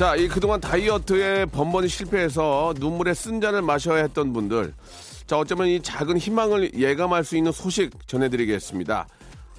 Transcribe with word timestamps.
자, 0.00 0.16
이 0.16 0.28
그동안 0.28 0.62
다이어트에 0.62 1.44
번번이 1.44 1.86
실패해서 1.86 2.72
눈물에 2.78 3.12
쓴 3.12 3.38
잔을 3.38 3.60
마셔야 3.60 4.00
했던 4.00 4.32
분들. 4.32 4.72
자, 5.26 5.36
어쩌면 5.36 5.66
이 5.66 5.82
작은 5.82 6.16
희망을 6.16 6.72
예감할 6.72 7.22
수 7.22 7.36
있는 7.36 7.52
소식 7.52 7.90
전해드리겠습니다. 8.08 9.06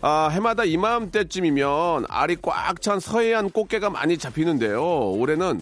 아, 0.02 0.30
해마다 0.32 0.64
이맘때쯤이면 0.64 2.06
알이 2.10 2.38
꽉 2.42 2.82
찬 2.82 3.00
서해안 3.00 3.52
꽃게가 3.52 3.92
많이 3.92 4.18
잡히는데요. 4.18 5.12
올해는 5.12 5.62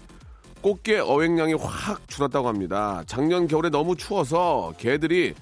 꽃게 0.62 1.00
어획량이 1.00 1.56
확 1.56 2.08
줄었다고 2.08 2.48
합니다. 2.48 3.04
작년 3.06 3.50
겨울에 3.50 3.70
너무 3.70 3.98
추워서 3.98 4.74
개들이 4.78 5.34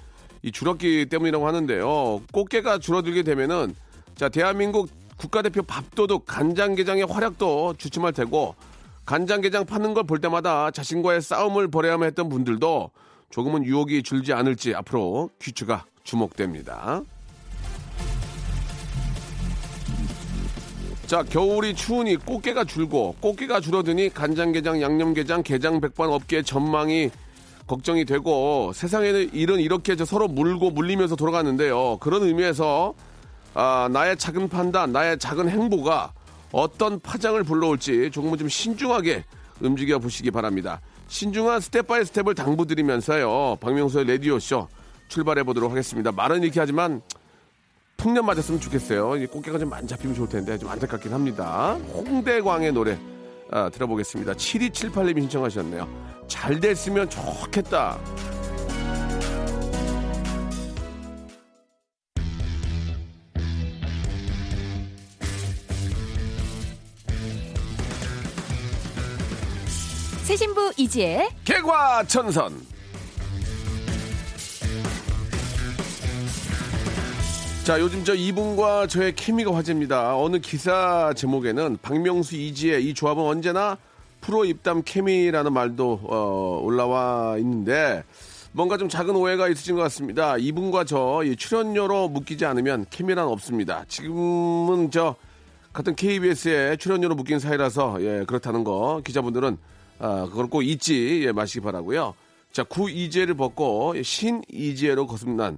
이 0.41 0.51
줄었기 0.51 1.05
때문이라고 1.11 1.45
하는데요. 1.45 2.23
꽃게가 2.31 2.79
줄어들게 2.79 3.21
되면은 3.21 3.75
자, 4.15 4.29
대한민국 4.29 4.89
국가대표 5.17 5.61
밥도둑 5.61 6.25
간장게장의 6.25 7.05
활약도 7.05 7.75
주춤할 7.77 8.13
테고 8.13 8.55
간장게장 9.07 9.65
파는 9.65 9.93
걸 9.93 10.03
볼 10.03 10.19
때마다 10.21 10.69
자신과의 10.69 11.21
싸움을 11.21 11.69
벌여야만 11.69 12.07
했던 12.07 12.29
분들도 12.29 12.91
조금은 13.29 13.65
유혹이 13.65 14.03
줄지 14.03 14.31
않을지 14.33 14.75
앞으로 14.75 15.29
귀추가 15.41 15.85
주목됩니다. 16.03 17.01
자, 21.07 21.23
겨울이 21.23 21.73
추우니 21.73 22.17
꽃게가 22.17 22.65
줄고 22.65 23.15
꽃게가 23.21 23.61
줄어드니 23.61 24.13
간장게장, 24.13 24.81
양념게장, 24.81 25.41
게장 25.43 25.79
백반 25.79 26.09
업계의 26.09 26.43
전망이 26.43 27.09
걱정이 27.65 28.03
되고 28.05 28.71
세상에는 28.73 29.33
일은 29.33 29.59
이렇게 29.59 29.95
저 29.95 30.03
서로 30.05 30.27
물고 30.27 30.69
물리면서 30.69 31.15
돌아가는데요. 31.15 31.97
그런 31.99 32.23
의미에서 32.23 32.93
아, 33.53 33.89
나의 33.91 34.17
작은 34.17 34.49
판단, 34.49 34.91
나의 34.91 35.17
작은 35.17 35.49
행보가 35.49 36.11
어떤 36.51 36.99
파장을 36.99 37.41
불러올지 37.43 38.11
조금은 38.11 38.37
좀 38.37 38.49
신중하게 38.49 39.23
움직여 39.61 39.99
보시기 39.99 40.31
바랍니다. 40.31 40.81
신중한 41.07 41.61
step 41.61 41.87
by 41.87 42.05
step을 42.05 42.35
당부드리면서요. 42.35 43.57
박명수의 43.59 44.07
라디오쇼 44.07 44.67
출발해 45.07 45.43
보도록 45.43 45.71
하겠습니다. 45.71 46.11
말은 46.11 46.43
이렇게 46.43 46.59
하지만 46.59 47.01
풍년 47.95 48.25
맞았으면 48.25 48.59
좋겠어요. 48.59 49.17
이 49.17 49.25
꽃게가 49.25 49.57
좀 49.57 49.69
많이 49.69 49.87
잡히면 49.87 50.15
좋을 50.15 50.29
텐데 50.29 50.57
좀 50.57 50.69
안타깝긴 50.69 51.13
합니다. 51.13 51.73
홍대광의 51.93 52.71
노래 52.71 52.97
아, 53.49 53.69
들어보겠습니다. 53.69 54.33
7278님이 54.33 55.21
신청하셨네요. 55.21 55.87
잘 56.27 56.59
됐으면 56.59 57.09
좋겠다. 57.09 57.97
새 70.27 70.35
신부 70.35 70.73
이지혜 70.75 71.29
개과천선. 71.45 72.61
자, 77.63 77.79
요즘 77.79 78.03
저 78.03 78.13
이분과 78.13 78.87
저의 78.87 79.15
케미가 79.15 79.55
화제입니다. 79.55 80.17
어느 80.17 80.39
기사 80.39 81.13
제목에는 81.15 81.77
박명수 81.81 82.35
이지혜 82.35 82.81
이 82.81 82.93
조합은 82.93 83.23
언제나 83.23 83.77
프로 84.19 84.43
입담 84.43 84.81
케미라는 84.83 85.53
말도 85.53 86.01
어, 86.03 86.59
올라와 86.61 87.37
있는데 87.37 88.03
뭔가 88.51 88.75
좀 88.75 88.89
작은 88.89 89.15
오해가 89.15 89.47
있으신 89.47 89.77
것 89.77 89.81
같습니다. 89.83 90.35
이분과 90.35 90.83
저이 90.83 91.37
출연료로 91.37 92.09
묶이지 92.09 92.45
않으면 92.45 92.85
케미란 92.89 93.29
없습니다. 93.29 93.85
지금은 93.87 94.91
저 94.91 95.15
같은 95.71 95.95
KBS에 95.95 96.75
출연료로 96.75 97.15
묶인 97.15 97.39
사이라서 97.39 97.99
예, 98.01 98.25
그렇다는 98.27 98.65
거 98.65 99.01
기자분들은 99.05 99.57
아, 99.99 100.27
그걸 100.29 100.47
꼭 100.47 100.61
잊지 100.61 101.23
예, 101.25 101.31
마시기 101.31 101.61
바라고요. 101.61 102.13
자, 102.51 102.63
구이지혜를 102.63 103.35
벗고 103.35 103.93
신이지혜로 104.01 105.07
거듭난 105.07 105.57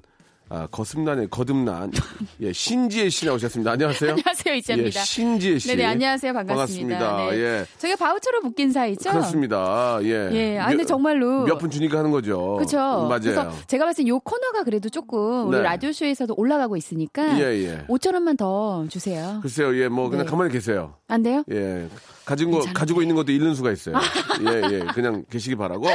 아, 0.52 0.68
거듭난에 0.72 1.28
거듭난 1.28 1.92
예, 2.42 2.52
신지혜 2.52 3.10
씨 3.10 3.28
나오셨습니다. 3.28 3.72
안녕하세요. 3.74 4.12
안녕하세요 4.14 4.56
이지혜입니다. 4.56 5.00
예, 5.00 5.04
신지혜 5.04 5.60
씨. 5.60 5.68
네네 5.68 5.86
안녕하세요 5.86 6.34
반갑습니다. 6.34 6.98
반갑습니다. 6.98 7.32
네. 7.32 7.38
예. 7.40 7.66
저희가 7.78 7.98
바우처로 8.04 8.42
묶인 8.42 8.72
사이죠. 8.72 9.12
그렇습니다. 9.12 10.00
예. 10.02 10.30
예, 10.34 10.58
아, 10.58 10.70
근데 10.70 10.86
정말로- 10.86 11.44
몇 11.46 11.60
분 11.60 11.70
주니까 11.70 12.00
하는 12.00 12.10
거죠. 12.10 12.56
그렇죠. 12.56 12.78
맞아요. 12.78 13.20
그래서 13.22 13.52
제가 13.68 13.86
봤을 13.86 14.04
때이 14.04 14.12
코너가 14.24 14.64
그래도 14.64 14.90
조금 14.90 15.50
우리 15.50 15.58
네. 15.58 15.64
라디오 15.64 15.92
쇼에서도 15.92 16.34
올라가고 16.36 16.78
있으니까 16.78 17.38
예, 17.40 17.44
예. 17.64 17.86
5천 17.88 18.14
원만 18.16 18.36
더 18.36 18.86
주세요. 18.90 19.40
글쎄요, 19.44 19.76
예, 19.78 19.88
뭐 19.88 20.10
그냥 20.10 20.26
네. 20.26 20.32
가만히 20.32 20.52
계세요. 20.52 20.96
안 21.08 21.22
돼요? 21.22 21.44
예, 21.52 21.88
가진 22.26 22.48
거 22.50 22.58
괜찮은데. 22.58 22.80
가지고 22.80 23.02
있는 23.04 23.16
것도 23.16 23.32
잃는 23.32 23.54
수가 23.54 23.72
있어요. 23.72 23.96
예, 24.48 24.76
예, 24.76 24.80
그냥 24.96 25.26
계시기 25.30 25.56
바라고. 25.56 25.86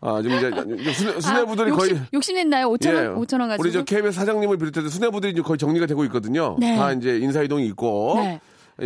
아, 0.00 0.22
좀 0.22 0.32
이제 0.32 0.92
수뇌, 0.92 1.20
수뇌부들이 1.20 1.70
아, 1.70 1.74
욕심, 1.74 1.96
거의 1.96 2.06
욕심냈나요? 2.12 2.68
5천 2.70 2.94
원, 2.94 3.24
5천 3.24 3.40
원 3.40 3.48
가지고. 3.48 3.62
우리 3.62 3.72
저 3.72 3.84
KBS 3.84 4.18
사장님을 4.18 4.58
비롯해서 4.58 4.88
수뇌부들이 4.88 5.32
이제 5.32 5.42
거의 5.42 5.58
정리가 5.58 5.86
되고 5.86 6.04
있거든요. 6.04 6.56
네. 6.58 6.76
다 6.76 6.92
이제 6.92 7.18
인사 7.18 7.42
이동이 7.42 7.66
있고. 7.66 8.14
네. 8.16 8.40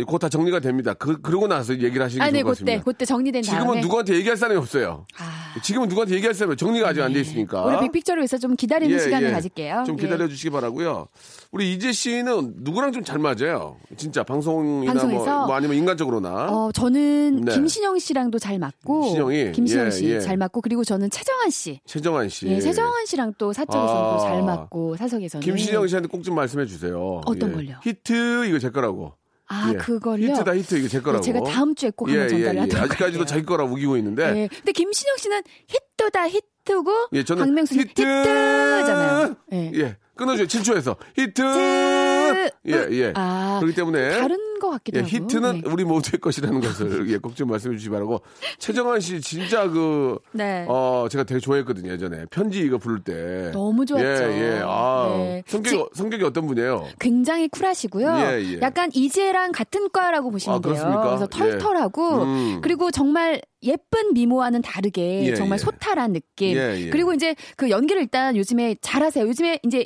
곧 0.07 0.19
다 0.19 0.29
정리가 0.29 0.59
됩니다. 0.59 0.93
그, 0.93 1.19
그러고 1.21 1.47
나서 1.47 1.73
얘기를 1.73 2.01
하시기 2.01 2.21
아, 2.21 2.25
좋을 2.25 2.33
네, 2.33 2.43
것 2.43 2.57
그때. 2.57 2.81
그때 2.83 3.05
정리된 3.05 3.41
지금은 3.41 3.65
다음에. 3.65 3.81
누구한테 3.81 4.15
얘기할 4.15 4.37
사람이 4.37 4.57
없어요. 4.57 5.05
아, 5.19 5.59
지금은 5.61 5.89
누구한테 5.89 6.15
얘기할 6.15 6.33
사람이 6.33 6.53
없어요. 6.53 6.67
정리가 6.67 6.87
아직 6.89 7.01
안돼 7.01 7.19
있으니까. 7.19 7.65
우리 7.65 7.79
빅픽처를 7.81 8.21
위해서 8.21 8.37
좀 8.37 8.55
기다리는 8.55 8.97
시간을 8.99 9.31
가질게요. 9.31 9.83
좀 9.85 9.97
예. 9.99 10.03
기다려 10.03 10.27
주시기 10.29 10.49
바라고요. 10.51 11.07
우리 11.51 11.73
이재 11.73 11.91
씨는 11.91 12.53
누구랑 12.59 12.91
좀 12.93 13.03
잘 13.03 13.17
맞아요? 13.19 13.77
진짜 13.97 14.23
방송이나 14.23 14.93
뭐, 14.93 15.01
방송에서? 15.01 15.45
뭐 15.47 15.55
아니면 15.55 15.75
인간적으로나. 15.75 16.45
어, 16.49 16.71
저는 16.71 17.41
네. 17.45 17.53
김신영 17.53 17.99
씨랑도 17.99 18.39
잘 18.39 18.59
맞고. 18.59 19.09
신영이? 19.09 19.51
김신영 19.51 19.87
예, 19.87 19.91
씨 19.91 20.05
예. 20.05 20.19
잘 20.21 20.37
맞고. 20.37 20.61
그리고 20.61 20.83
저는 20.85 21.09
최정한 21.09 21.49
씨. 21.49 21.81
최정환 21.85 22.29
씨. 22.29 22.47
예, 22.47 22.59
최정한 22.61 23.05
씨랑 23.05 23.33
또 23.37 23.51
사적에서도 23.51 24.13
아. 24.15 24.19
잘 24.19 24.41
맞고, 24.43 24.95
사석에서는. 24.97 25.43
김신영 25.43 25.87
씨한테 25.87 26.07
꼭 26.07 26.21
좀 26.21 26.35
말씀해 26.35 26.65
주세요. 26.67 27.19
어떤 27.25 27.49
예. 27.49 27.53
걸요? 27.55 27.75
히트 27.83 28.45
이거 28.45 28.59
제 28.59 28.69
거라고. 28.69 29.13
아, 29.51 29.71
예. 29.73 29.77
그걸요? 29.77 30.27
히트다 30.27 30.55
히트 30.55 30.75
이게 30.75 30.87
제 30.87 31.01
거라고. 31.01 31.21
제가 31.23 31.41
다음 31.43 31.75
주에 31.75 31.91
꼭 31.93 32.07
한번 32.09 32.29
전달을 32.29 32.61
하도록 32.61 32.83
아직까지도. 32.85 33.25
자기 33.25 33.43
거라고 33.45 33.73
우기고 33.73 33.97
있는데. 33.97 34.23
예. 34.43 34.47
근데 34.47 34.71
김신영 34.71 35.17
씨는 35.17 35.41
히트다 35.67 36.29
히트고 36.29 37.09
예, 37.13 37.23
저는 37.23 37.43
박명수는 37.43 37.81
히트! 37.83 38.01
히트잖아요. 38.01 39.35
예. 39.53 39.71
예. 39.75 39.97
끊어줘요. 40.15 40.47
7초에서 40.47 40.95
히트. 41.17 41.41
히트! 41.41 42.20
예, 42.67 42.87
예. 42.91 43.13
아, 43.15 43.57
그렇기 43.59 43.75
때문에 43.75 44.19
다른 44.19 44.59
것 44.59 44.69
같기도 44.69 44.99
예, 44.99 45.03
하고. 45.03 45.15
히트는 45.15 45.61
네. 45.61 45.69
우리 45.69 45.83
모두의 45.83 46.19
것이라는 46.19 46.59
것을 46.61 47.09
예, 47.09 47.17
꼭 47.17 47.35
좀 47.35 47.49
말씀해 47.49 47.75
주시기 47.77 47.91
바라고. 47.91 48.21
최정환 48.59 48.99
씨 48.99 49.19
진짜 49.21 49.67
그 49.69 50.19
네. 50.33 50.65
어, 50.67 51.07
제가 51.09 51.23
되게 51.23 51.39
좋아했거든요, 51.39 51.91
예전에. 51.91 52.25
편지 52.29 52.59
이거 52.59 52.77
부를 52.77 53.03
때. 53.03 53.51
너무 53.51 53.85
좋았죠. 53.85 54.05
예, 54.05 54.57
예. 54.57 54.61
아, 54.63 55.13
네. 55.17 55.43
성격이, 55.47 55.75
지- 55.77 55.85
성격이 55.93 56.23
어떤 56.23 56.45
분이에요? 56.47 56.87
굉장히 56.99 57.47
쿨하시고요. 57.47 58.07
예, 58.17 58.41
예. 58.55 58.59
약간 58.61 58.89
이재랑 58.93 59.51
같은 59.53 59.89
과라고 59.91 60.29
보시면 60.29 60.57
아, 60.57 60.61
돼요. 60.61 60.73
그렇습니까? 60.73 61.03
그래서 61.03 61.27
털털하고 61.27 62.23
음. 62.23 62.59
그리고 62.61 62.91
정말 62.91 63.41
예쁜 63.63 64.13
미모와는 64.13 64.61
다르게 64.61 65.25
예, 65.25 65.35
정말 65.35 65.57
예. 65.59 65.63
소탈한 65.63 66.13
느낌. 66.13 66.57
예, 66.57 66.79
예. 66.85 66.89
그리고 66.89 67.13
이제 67.13 67.35
그 67.55 67.69
연기를 67.69 68.01
일단 68.01 68.35
요즘에 68.35 68.75
잘하세요. 68.81 69.27
요즘에 69.27 69.59
이제 69.63 69.85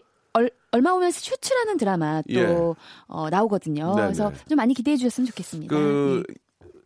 얼, 0.75 0.80
얼마 0.80 0.92
후면 0.92 1.12
슈츠라는 1.12 1.77
드라마 1.77 2.22
또 2.22 2.33
예. 2.33 2.45
어, 3.07 3.30
나오거든요. 3.30 3.95
네네. 3.95 4.07
그래서 4.07 4.31
좀 4.48 4.57
많이 4.57 4.74
기대해 4.74 4.98
주셨으면 4.98 5.27
좋겠습니다. 5.27 5.75
그, 5.75 6.24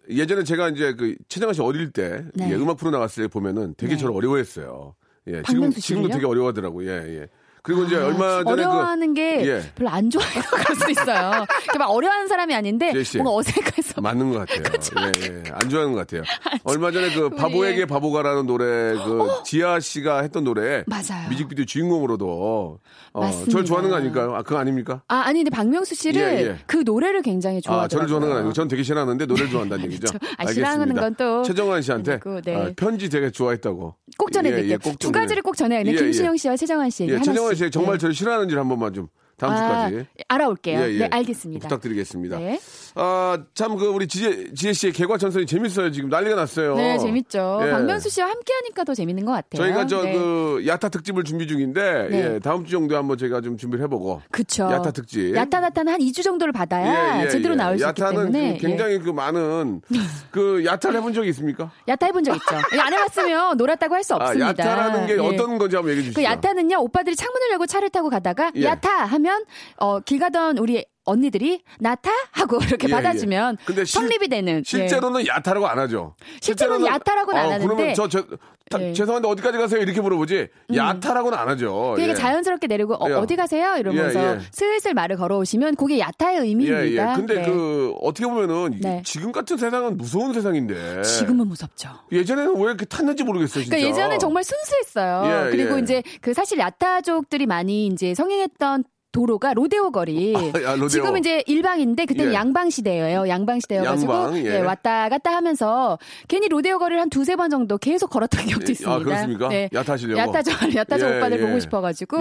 네. 0.07 0.17
예전에 0.17 0.43
제가 0.43 0.69
이제 0.69 0.93
그 0.93 1.15
최정환 1.27 1.53
씨 1.53 1.61
어릴 1.61 1.91
때 1.91 2.23
네. 2.33 2.51
예, 2.51 2.55
음악 2.55 2.77
프로 2.77 2.91
나갔을 2.91 3.25
때 3.25 3.27
보면은 3.27 3.75
되게 3.77 3.93
네. 3.93 3.99
저를 3.99 4.15
어려워했어요. 4.15 4.95
예, 5.27 5.43
지금, 5.43 5.71
지금도? 5.71 6.09
되게 6.09 6.25
어려워하더라고요. 6.25 6.89
예, 6.89 7.21
예. 7.21 7.27
그리고 7.69 7.83
이제 7.83 7.97
얼마 7.97 8.43
전에 8.43 8.51
어려워하는 8.51 9.13
게 9.13 9.45
예. 9.47 9.61
별로 9.75 9.89
안 9.91 10.09
좋아해서 10.09 10.41
그럴 10.57 10.75
수도 10.75 10.89
있어요. 10.89 11.29
그러니까 11.45 11.77
막 11.77 11.91
어려워하는 11.91 12.27
사람이 12.27 12.55
아닌데. 12.55 12.93
뭔가 13.17 13.35
어색해서 13.35 13.93
그 13.95 13.99
맞는 13.99 14.31
것 14.33 14.39
같아요. 14.39 14.63
예, 15.21 15.25
예. 15.25 15.43
안 15.51 15.69
좋아하는 15.69 15.93
것 15.93 15.99
같아요. 15.99 16.23
얼마 16.63 16.89
전에 16.91 17.13
그 17.13 17.29
바보에게 17.29 17.85
바보가라는 17.85 18.47
노래 18.47 18.65
그 18.95 19.27
지아 19.45 19.79
씨가 19.79 20.21
했던 20.23 20.43
노래 20.43 20.79
어? 20.79 20.83
맞아요. 20.87 21.29
뮤직비디오 21.29 21.63
주인공으로도 21.65 22.79
어, 23.13 23.21
맞습니다. 23.21 23.51
저를 23.51 23.65
좋아하는 23.65 23.89
거 23.91 23.97
아닐까요? 23.97 24.33
아, 24.35 24.41
그거 24.41 24.57
아닙니까? 24.57 25.03
아 25.07 25.17
아니 25.25 25.43
근데 25.43 25.55
박명수 25.55 25.93
씨를 25.93 26.21
예, 26.21 26.41
예. 26.47 26.57
그 26.65 26.77
노래를 26.83 27.21
굉장히 27.21 27.61
좋아하더라고요. 27.61 27.85
아, 27.85 27.87
저를 27.87 28.07
좋아하는 28.07 28.29
건 28.29 28.37
아니고 28.37 28.53
전 28.53 28.67
되게 28.67 28.81
싫어하는데 28.81 29.25
노래를 29.27 29.49
좋아한다는 29.51 29.85
얘기죠. 29.91 30.07
아, 30.37 30.51
싫어하는 30.51 30.95
건 30.95 31.09
또 31.19 31.41
최정환 31.43 31.81
씨한테 31.81 32.13
아니고, 32.13 32.41
네. 32.41 32.55
아, 32.55 32.71
편지 32.77 33.09
되게 33.09 33.29
좋아했다고. 33.31 33.95
꼭 34.17 34.31
전해드릴게요. 34.31 34.69
예, 34.69 34.73
예, 34.73 34.77
꼭두 34.77 35.11
전해- 35.11 35.19
가지를 35.19 35.41
꼭 35.43 35.57
전해야겠네요. 35.57 35.95
예, 35.95 35.99
예. 35.99 36.03
김신영 36.03 36.37
씨와 36.37 36.55
최정환 36.55 36.89
씨에게 36.89 37.11
예, 37.13 37.15
하나씩. 37.17 37.33
씨 37.65 37.71
정말 37.71 37.97
네. 37.97 37.99
저를 37.99 38.15
싫어하는지를 38.15 38.59
한 38.59 38.69
번만 38.69 38.93
좀 38.93 39.07
다음 39.37 39.53
아, 39.53 39.87
주까지 39.87 40.07
알아올게요. 40.27 40.79
예, 40.79 40.93
예. 40.93 40.97
네, 40.99 41.07
알겠습니다. 41.11 41.67
부탁드리겠습니다. 41.67 42.37
네. 42.39 42.59
아, 43.01 43.37
참, 43.53 43.77
그, 43.77 43.85
우리 43.87 44.07
지혜, 44.07 44.51
지혜 44.53 44.73
씨의 44.73 44.91
개과천선이 44.91 45.45
재밌어요. 45.45 45.89
지금 45.91 46.09
난리가 46.09 46.35
났어요. 46.35 46.75
네, 46.75 46.97
재밌죠. 46.97 47.61
예. 47.63 47.71
박명수 47.71 48.09
씨와 48.09 48.27
함께 48.27 48.53
하니까 48.53 48.83
더 48.83 48.93
재밌는 48.93 49.23
것 49.23 49.31
같아요. 49.31 49.61
저희가 49.63 49.87
저, 49.87 50.03
네. 50.03 50.13
그, 50.13 50.63
야타 50.67 50.89
특집을 50.89 51.23
준비 51.23 51.47
중인데, 51.47 52.07
네. 52.09 52.17
예, 52.35 52.39
다음 52.39 52.65
주 52.65 52.71
정도에 52.71 52.97
한번 52.97 53.17
제가 53.17 53.39
좀 53.39 53.55
준비를 53.57 53.83
해보고. 53.85 54.21
그쵸. 54.31 54.63
야타 54.69 54.91
특집. 54.91 55.33
야타 55.33 55.61
나타는 55.61 55.93
한 55.93 55.99
2주 56.01 56.23
정도를 56.23 56.51
받아야 56.51 57.21
예, 57.21 57.25
예, 57.25 57.29
제대로 57.29 57.53
예. 57.53 57.57
나올 57.57 57.79
수 57.79 57.87
있기 57.87 58.01
야타는 58.01 58.31
때문에. 58.31 58.57
그 58.57 58.67
굉장히 58.67 58.99
그 58.99 59.11
많은, 59.11 59.81
그, 60.31 60.65
야타를 60.65 60.99
해본 60.99 61.13
적이 61.13 61.29
있습니까? 61.29 61.71
예. 61.87 61.93
야타 61.93 62.07
해본 62.07 62.25
적 62.25 62.35
있죠. 62.35 62.55
이거 62.73 62.81
안 62.81 62.91
해봤으면 62.91 63.55
놀았다고 63.55 63.95
할수 63.95 64.13
아, 64.15 64.17
없습니다. 64.17 64.49
야타라는 64.49 65.07
게 65.07 65.13
예. 65.13 65.19
어떤 65.19 65.57
건지 65.57 65.77
한번 65.77 65.91
얘기해 65.91 66.03
주시죠. 66.03 66.19
그 66.19 66.23
야타는요, 66.25 66.81
오빠들이 66.81 67.15
창문을 67.15 67.51
열고 67.51 67.65
차를 67.65 67.89
타고 67.91 68.09
가다가 68.09 68.51
예. 68.57 68.63
야타 68.63 69.05
하면 69.05 69.45
어, 69.77 70.01
길 70.01 70.19
가던 70.19 70.57
우리 70.57 70.85
언니들이 71.09 71.61
나타 71.79 72.09
하고 72.31 72.57
이렇게 72.63 72.87
예, 72.87 72.91
받아주면 72.91 73.57
예. 73.59 73.65
근데 73.65 73.85
실- 73.85 73.99
성립이 74.01 74.27
되는. 74.27 74.59
예. 74.59 74.63
실제로는 74.65 75.25
야타라고 75.27 75.67
안 75.67 75.79
하죠. 75.79 76.15
실제로는 76.41 76.85
야타라고는 76.87 77.39
안 77.39 77.45
어, 77.47 77.51
하는데. 77.53 77.65
그러면 77.67 77.93
저, 77.95 78.07
저, 78.07 78.23
다- 78.69 78.79
예. 78.81 78.93
죄송한데 78.93 79.27
어디까지 79.27 79.57
가세요? 79.57 79.81
이렇게 79.81 79.99
물어보지. 79.99 80.47
야타라고는 80.75 81.37
안 81.37 81.49
하죠. 81.49 81.95
되게 81.97 82.11
예. 82.11 82.13
자연스럽게 82.13 82.67
내리고 82.67 82.93
어, 82.95 83.09
예. 83.09 83.13
어디 83.13 83.35
가세요? 83.35 83.75
이러면서 83.77 84.19
예, 84.19 84.35
예. 84.35 84.39
슬슬 84.51 84.93
말을 84.93 85.17
걸어오시면 85.17 85.75
그게 85.75 85.97
야타의 85.99 86.37
예, 86.37 86.41
의미입니다. 86.43 87.11
예. 87.11 87.15
근데 87.15 87.35
네. 87.41 87.45
그, 87.49 87.93
어떻게 88.01 88.25
보면은, 88.27 88.73
이- 88.73 88.81
네. 88.81 89.01
지금 89.05 89.31
같은 89.31 89.57
세상은 89.57 89.97
무서운 89.97 90.33
세상인데. 90.33 91.01
지금은 91.01 91.47
무섭죠. 91.47 91.89
예전에는 92.11 92.55
왜 92.57 92.61
이렇게 92.63 92.85
탔는지 92.85 93.23
모르겠어요, 93.23 93.63
진짜. 93.63 93.75
그러니까 93.75 93.89
예전엔 93.97 94.19
정말 94.19 94.43
순수했어요. 94.43 95.47
예, 95.47 95.51
그리고 95.51 95.77
예. 95.77 95.81
이제 95.81 96.03
그 96.21 96.33
사실 96.33 96.59
야타족들이 96.59 97.45
많이 97.47 97.87
이제 97.87 98.13
성행했던 98.13 98.83
도로가 99.11 99.53
로데오 99.53 99.91
거리. 99.91 100.33
아, 100.55 100.61
야, 100.63 100.71
로데오. 100.73 100.87
지금 100.87 101.17
이제 101.17 101.43
일방인데 101.47 102.05
그때는 102.05 102.31
예. 102.31 102.35
양방 102.35 102.69
시대예요. 102.69 103.27
양방 103.27 103.59
시대여가지고 103.59 104.13
양방, 104.13 104.37
예. 104.45 104.55
예, 104.55 104.59
왔다 104.59 105.09
갔다 105.09 105.35
하면서 105.35 105.97
괜히 106.27 106.47
로데오 106.47 106.77
거리를 106.77 107.01
한 107.01 107.09
두세 107.09 107.35
번 107.35 107.49
정도 107.49 107.77
계속 107.77 108.09
걸었던 108.09 108.45
기억도 108.45 108.67
예, 108.67 108.71
있습니다. 108.71 108.95
아, 108.95 108.99
그렇습니까? 108.99 109.49
네. 109.49 109.69
야타 109.73 109.93
하시려고? 109.93 110.19
야타족, 110.19 110.75
야타족 110.75 111.09
예, 111.09 111.17
오빠들 111.17 111.39
예. 111.39 111.45
보고 111.45 111.59
싶어가지고. 111.59 112.17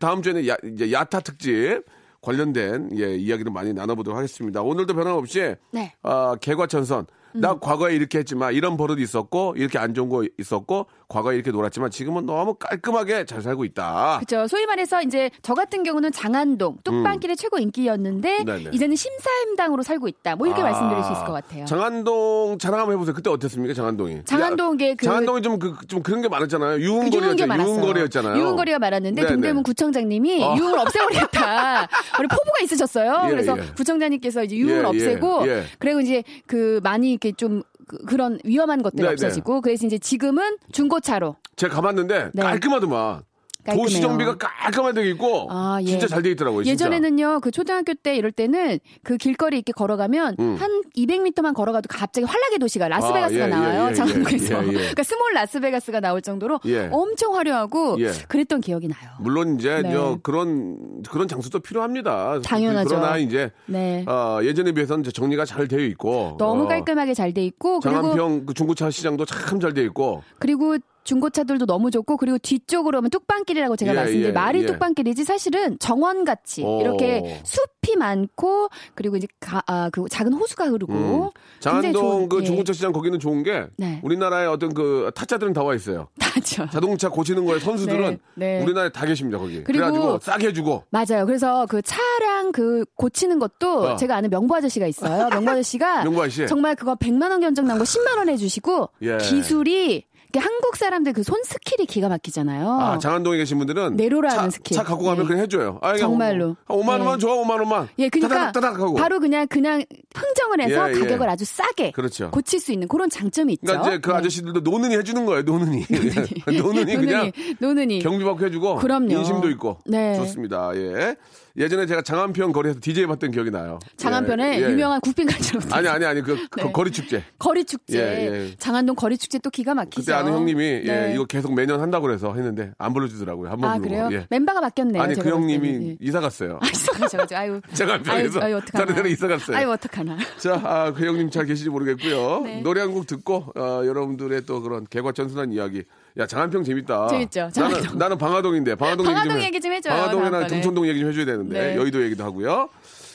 다음 0.00 0.22
주에는 0.22 0.48
야, 0.48 0.56
이제 0.64 0.90
야타 0.90 1.20
특집 1.20 1.82
관련된 2.22 2.90
예, 2.98 3.16
이야기를 3.16 3.52
많이 3.52 3.72
나눠보도록 3.74 4.16
하겠습니다. 4.16 4.62
오늘도 4.62 4.94
변함없이 4.94 5.56
네. 5.72 5.92
아, 6.02 6.36
개과천선. 6.40 7.06
나 7.34 7.58
과거에 7.58 7.94
이렇게 7.94 8.18
했지만 8.18 8.52
이런 8.52 8.76
버릇이 8.76 9.00
있었고 9.02 9.54
이렇게 9.56 9.78
안 9.78 9.94
좋은 9.94 10.10
거 10.10 10.22
있었고 10.38 10.86
과거에 11.12 11.34
이렇게 11.34 11.50
놀았지만 11.50 11.90
지금은 11.90 12.24
너무 12.24 12.54
깔끔하게 12.54 13.26
잘 13.26 13.42
살고 13.42 13.64
있다. 13.66 14.20
그렇죠. 14.24 14.48
소위 14.48 14.64
말해서 14.64 15.02
이제 15.02 15.30
저 15.42 15.52
같은 15.52 15.82
경우는 15.82 16.10
장안동 16.10 16.78
뚝방길의 16.82 17.36
최고 17.36 17.58
인기였는데 17.58 18.38
음. 18.40 18.44
네네. 18.46 18.70
이제는 18.72 18.96
심사임당으로 18.96 19.82
살고 19.82 20.08
있다. 20.08 20.36
뭐 20.36 20.46
이렇게 20.46 20.62
아, 20.62 20.64
말씀드릴 20.64 21.04
수 21.04 21.12
있을 21.12 21.24
것 21.26 21.32
같아요. 21.32 21.66
장안동 21.66 22.56
자랑 22.58 22.80
한번 22.80 22.94
해보세요. 22.94 23.14
그때 23.14 23.28
어땠습니까, 23.28 23.74
장안동이? 23.74 24.24
장안동에 24.24 24.94
그- 24.94 25.04
장안동이 25.04 25.42
좀, 25.42 25.58
그, 25.58 25.74
좀 25.86 26.02
그런 26.02 26.22
게 26.22 26.28
많았잖아요. 26.28 26.78
그 26.78 26.82
유흥거리였잖아요. 26.82 27.62
유흥거리였잖아요. 27.62 28.38
유흥거리가 28.42 28.78
많았는데 28.78 29.20
네네. 29.22 29.32
동대문 29.34 29.62
구청장님이 29.64 30.42
어. 30.42 30.56
유흥을 30.56 30.78
없애버리겠다. 30.78 31.88
우리 32.20 32.28
포부가 32.28 32.60
있으셨어요. 32.62 33.24
예, 33.26 33.30
그래서 33.30 33.58
예. 33.58 33.62
구청장님께서 33.76 34.44
이제 34.44 34.56
유흥을 34.56 34.78
예, 34.78 34.82
예, 34.82 34.84
없애고 34.86 35.48
예. 35.48 35.64
그리고 35.78 36.00
이제 36.00 36.22
그 36.46 36.80
많이 36.82 37.10
이렇게 37.10 37.32
좀 37.32 37.62
그, 38.06 38.14
런 38.16 38.38
위험한 38.44 38.82
것들이 38.82 39.02
네네. 39.02 39.12
없어지고 39.12 39.60
그래서 39.60 39.86
이제 39.86 39.98
지금은 39.98 40.56
중고차로 40.72 41.36
제가 41.56 41.74
가봤는데 41.76 42.30
네. 42.32 42.42
깔끔하더만. 42.42 43.22
깔끔해요. 43.64 43.84
도시 43.84 44.00
정비가 44.00 44.36
깔끔하게 44.36 45.00
돼 45.02 45.08
있고 45.10 45.46
아, 45.50 45.78
예. 45.82 45.86
진짜 45.86 46.06
잘 46.06 46.22
돼 46.22 46.30
있더라고요. 46.32 46.64
진짜. 46.64 46.72
예전에는요, 46.86 47.40
그 47.40 47.50
초등학교 47.50 47.94
때 47.94 48.16
이럴 48.16 48.32
때는 48.32 48.78
그 49.02 49.16
길거리 49.16 49.56
이렇게 49.56 49.72
걸어가면 49.72 50.36
음. 50.38 50.56
한 50.58 50.82
200m만 50.96 51.54
걸어가도 51.54 51.86
갑자기 51.88 52.24
환락의 52.26 52.58
도시가 52.58 52.88
라스베가스가 52.88 53.44
아, 53.44 53.46
예, 53.46 53.50
나와요. 53.50 53.84
예, 53.86 53.90
예, 53.90 53.94
장안동에서. 53.94 54.64
예, 54.64 54.68
예. 54.68 54.72
그러니까 54.72 55.02
small 55.02 55.32
라스베가스가 55.34 56.00
나올 56.00 56.20
정도로 56.22 56.60
예. 56.66 56.88
엄청 56.92 57.34
화려하고 57.36 57.96
예. 58.00 58.10
그랬던 58.28 58.60
기억이 58.60 58.88
나요. 58.88 59.10
물론 59.20 59.56
이제 59.58 59.80
네. 59.82 59.92
저 59.92 60.18
그런 60.22 61.02
그런 61.08 61.28
장소도 61.28 61.60
필요합니다. 61.60 62.40
당연하죠. 62.40 62.88
그러나 62.88 63.16
이제 63.18 63.50
네. 63.66 64.04
어, 64.08 64.40
예전에 64.42 64.72
비해서는 64.72 65.04
정리가 65.04 65.44
잘 65.44 65.68
되어 65.68 65.80
있고 65.80 66.36
너무 66.38 66.64
어, 66.64 66.68
깔끔하게 66.68 67.14
잘 67.14 67.32
돼 67.32 67.44
있고 67.46 67.80
장안평 67.80 68.44
그 68.46 68.52
중고차 68.54 68.90
시장도 68.90 69.24
참 69.24 69.58
잘 69.58 69.72
돼 69.72 69.82
있고 69.84 70.22
그리고 70.38 70.76
중고차들도 71.04 71.66
너무 71.66 71.90
좋고 71.90 72.16
그리고 72.16 72.38
뒤쪽으로 72.38 72.98
오면 72.98 73.10
뚝방길이라고 73.10 73.76
제가 73.76 73.92
예, 73.92 73.96
말씀드린 73.96 74.28
예, 74.28 74.32
말이 74.32 74.62
예. 74.62 74.66
뚝방길이지 74.66 75.24
사실은 75.24 75.78
정원같이 75.78 76.62
오. 76.62 76.80
이렇게 76.80 77.40
숲이 77.44 77.96
많고 77.96 78.68
그리고 78.94 79.16
이제 79.16 79.26
가, 79.40 79.62
아, 79.66 79.90
그 79.90 80.04
작은 80.08 80.32
호수가 80.32 80.66
흐르고 80.66 80.92
음. 80.92 81.30
장안동 81.60 82.28
그 82.28 82.40
예. 82.40 82.44
중고차 82.44 82.72
시장 82.72 82.92
거기는 82.92 83.18
좋은 83.18 83.42
게 83.42 83.66
네. 83.76 84.00
우리나라의 84.02 84.46
어떤 84.48 84.74
그 84.74 85.10
타짜들은 85.14 85.52
다 85.52 85.62
와 85.62 85.74
있어요. 85.76 86.08
맞죠. 86.18 86.66
자동차 86.72 87.08
고치는 87.08 87.44
거에 87.46 87.60
선수들은 87.60 88.18
네, 88.34 88.58
네. 88.58 88.62
우리나라에 88.64 88.90
다 88.90 89.06
계십니다 89.06 89.38
거기. 89.38 89.62
그리고- 89.62 89.84
그래가지고 89.84 90.18
싸게 90.20 90.48
해주고 90.48 90.84
맞아요. 90.90 91.24
그래서 91.26 91.66
그 91.66 91.80
차량 91.82 92.50
그 92.52 92.84
고치는 92.96 93.38
것도 93.38 93.90
어. 93.92 93.96
제가 93.96 94.16
아는 94.16 94.28
명부 94.30 94.54
아저씨가 94.56 94.86
있어요. 94.88 95.28
명부 95.30 95.50
아저씨가 95.52 96.02
명부 96.04 96.20
아저씨? 96.22 96.46
정말 96.48 96.74
그거 96.74 96.94
100만 96.96 97.30
원 97.30 97.40
견적 97.40 97.64
난거 97.64 97.84
10만 97.84 98.16
원 98.18 98.28
해주시고 98.28 98.88
예. 99.02 99.18
기술이 99.18 100.04
한국 100.38 100.76
사람들 100.76 101.12
그 101.14 101.22
손 101.22 101.42
skill이 101.44 101.86
기가 101.86 102.08
막히잖아요. 102.08 102.68
아 102.68 102.98
장안동에 102.98 103.38
계신 103.38 103.58
분들은 103.58 103.96
내로라는 103.96 104.36
차, 104.36 104.50
스킬. 104.50 104.76
차 104.76 104.82
갖고 104.82 105.04
가면 105.04 105.22
네. 105.24 105.28
그냥 105.28 105.42
해줘요. 105.44 105.78
아, 105.82 105.92
그냥 105.92 105.98
정말로. 106.10 106.56
한 106.66 106.76
5만 106.78 106.88
원만 106.88 107.12
네. 107.14 107.18
줘, 107.18 107.28
5만 107.28 107.50
원만. 107.50 107.88
예, 107.98 108.08
그러니까 108.08 108.34
따닥 108.34 108.52
따닥 108.52 108.80
하고. 108.80 108.94
바로 108.94 109.20
그냥 109.20 109.46
그냥 109.48 109.84
흥정을 110.14 110.60
해서 110.62 110.90
예, 110.90 110.94
예. 110.94 110.98
가격을 111.00 111.28
아주 111.28 111.44
싸게 111.44 111.92
그렇죠. 111.92 112.30
고칠 112.30 112.60
수 112.60 112.72
있는 112.72 112.88
그런 112.88 113.08
장점이 113.10 113.52
있죠. 113.54 113.66
그러니까 113.66 113.88
이제 113.88 113.98
그 114.00 114.10
네. 114.10 114.16
아저씨들도 114.16 114.60
노느니 114.60 114.96
해주는 114.96 115.24
거예요. 115.26 115.42
노느니. 115.42 115.84
노느니 116.58 116.96
그냥 116.96 117.32
노느니, 117.32 117.56
노는이. 117.60 117.98
경비 118.00 118.24
받고 118.24 118.44
해주고 118.46 118.76
그럼요. 118.76 119.12
인심도 119.12 119.48
있고 119.50 119.78
네. 119.86 120.16
좋습니다. 120.16 120.70
예. 120.74 121.16
예전에 121.56 121.86
제가 121.86 122.02
장안평 122.02 122.52
거리에서 122.52 122.78
DJ 122.80 123.06
봤던 123.06 123.30
기억이 123.30 123.50
나요. 123.50 123.78
장안편에 123.96 124.58
예, 124.58 124.62
예. 124.64 124.70
유명한 124.70 125.00
국빈관처럼 125.00 125.72
아니 125.72 125.88
아니 125.88 126.04
아니 126.06 126.22
그, 126.22 126.36
그 126.50 126.60
네. 126.60 126.72
거리 126.72 126.90
축제. 126.90 127.22
거리 127.38 127.64
축제, 127.64 127.98
예, 127.98 128.26
예. 128.50 128.54
장안동 128.56 128.94
거리 128.96 129.18
축제 129.18 129.38
또 129.38 129.50
기가 129.50 129.74
막히죠. 129.74 130.00
그때 130.00 130.12
아는 130.14 130.32
형님이 130.32 130.64
예, 130.64 130.80
네. 130.84 131.12
이거 131.14 131.24
계속 131.24 131.54
매년 131.54 131.80
한다고 131.80 132.06
그래서 132.06 132.32
했는데 132.34 132.72
안 132.78 132.94
불러주더라고요. 132.94 133.50
한번 133.50 133.70
아 133.70 133.74
부르고. 133.74 133.88
그래요? 133.90 134.08
예. 134.12 134.26
멤버가 134.30 134.60
바뀌었네요. 134.60 135.02
아니 135.02 135.14
그볼 135.14 135.32
형님이. 135.32 135.98
이사 136.00 136.20
갔어요. 136.20 136.58
아, 136.62 136.66
있어가지고 136.66 137.36
아유. 137.36 137.60
장안평에서 137.74 138.40
아유, 138.40 138.46
아유, 138.46 138.56
어떡하나. 138.56 138.84
다른 138.84 138.94
데로 138.94 139.08
이사 139.08 139.28
갔어요. 139.28 139.56
아유 139.56 139.70
어떡하나. 139.70 140.16
자, 140.38 140.60
아, 140.64 140.92
그 140.92 141.04
형님 141.06 141.30
잘 141.30 141.44
계시지 141.46 141.68
모르겠고요. 141.68 142.40
네. 142.44 142.60
노래 142.62 142.80
한 142.80 142.92
곡 142.92 143.06
듣고 143.06 143.52
어, 143.56 143.82
여러분들의 143.86 144.42
또 144.46 144.60
그런 144.60 144.86
개과천선한 144.90 145.52
이야기. 145.52 145.84
야, 146.18 146.26
장안평 146.26 146.62
재밌다. 146.64 147.08
재밌죠, 147.08 147.40
나는 147.40 147.52
장안평. 147.52 147.98
나는 147.98 148.18
방화동인데 148.18 148.74
방화동, 148.74 149.06
방화동 149.06 149.32
얘기, 149.36 149.44
얘기 149.46 149.60
좀 149.60 149.72
해줘요, 149.72 149.94
방화동이나. 149.94 150.46
금천동 150.46 150.86
얘기 150.88 151.00
좀 151.00 151.08
해줘야 151.08 151.24
되는데 151.24 151.58
네. 151.72 151.76
여의도 151.76 152.02
얘기도 152.02 152.24
하고요. 152.24 152.68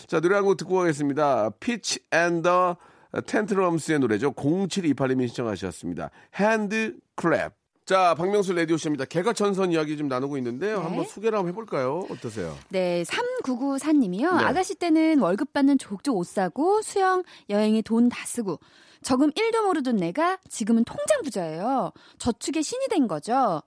자, 0.07 0.19
노래 0.19 0.35
한 0.35 0.43
곡 0.45 0.57
듣고 0.57 0.75
가겠습니다. 0.77 1.51
Fitz 1.59 2.00
and 2.12 2.77
the 3.25 3.43
Tantrums의 3.43 4.00
노래죠. 3.99 4.31
0728님이 4.33 5.27
신청하셨습니다. 5.27 6.09
HandClap. 6.36 7.51
자, 7.85 8.15
박명수 8.15 8.51
라디오쇼입니다. 8.53 9.05
개과천선 9.05 9.71
이야기 9.71 9.95
좀 9.95 10.09
나누고 10.09 10.37
있는데요. 10.39 10.79
네. 10.79 10.83
한번 10.83 11.05
소개를 11.05 11.37
한번 11.37 11.51
해볼까요? 11.53 12.05
어떠세요? 12.11 12.57
네, 12.69 13.03
3994님이요. 13.03 14.37
네. 14.37 14.43
아가씨 14.43 14.75
때는 14.75 15.19
월급 15.19 15.53
받는 15.53 15.77
족족 15.77 16.17
옷 16.17 16.27
사고 16.27 16.81
수영, 16.81 17.23
여행에 17.49 17.81
돈 17.83 18.09
다 18.09 18.25
쓰고 18.25 18.59
적금 19.01 19.31
1도 19.31 19.63
모르던 19.65 19.97
내가 19.97 20.37
지금은 20.49 20.83
통장 20.83 21.21
부자예요. 21.23 21.91
저축의 22.17 22.63
신이 22.63 22.87
된 22.89 23.07
거죠. 23.07 23.61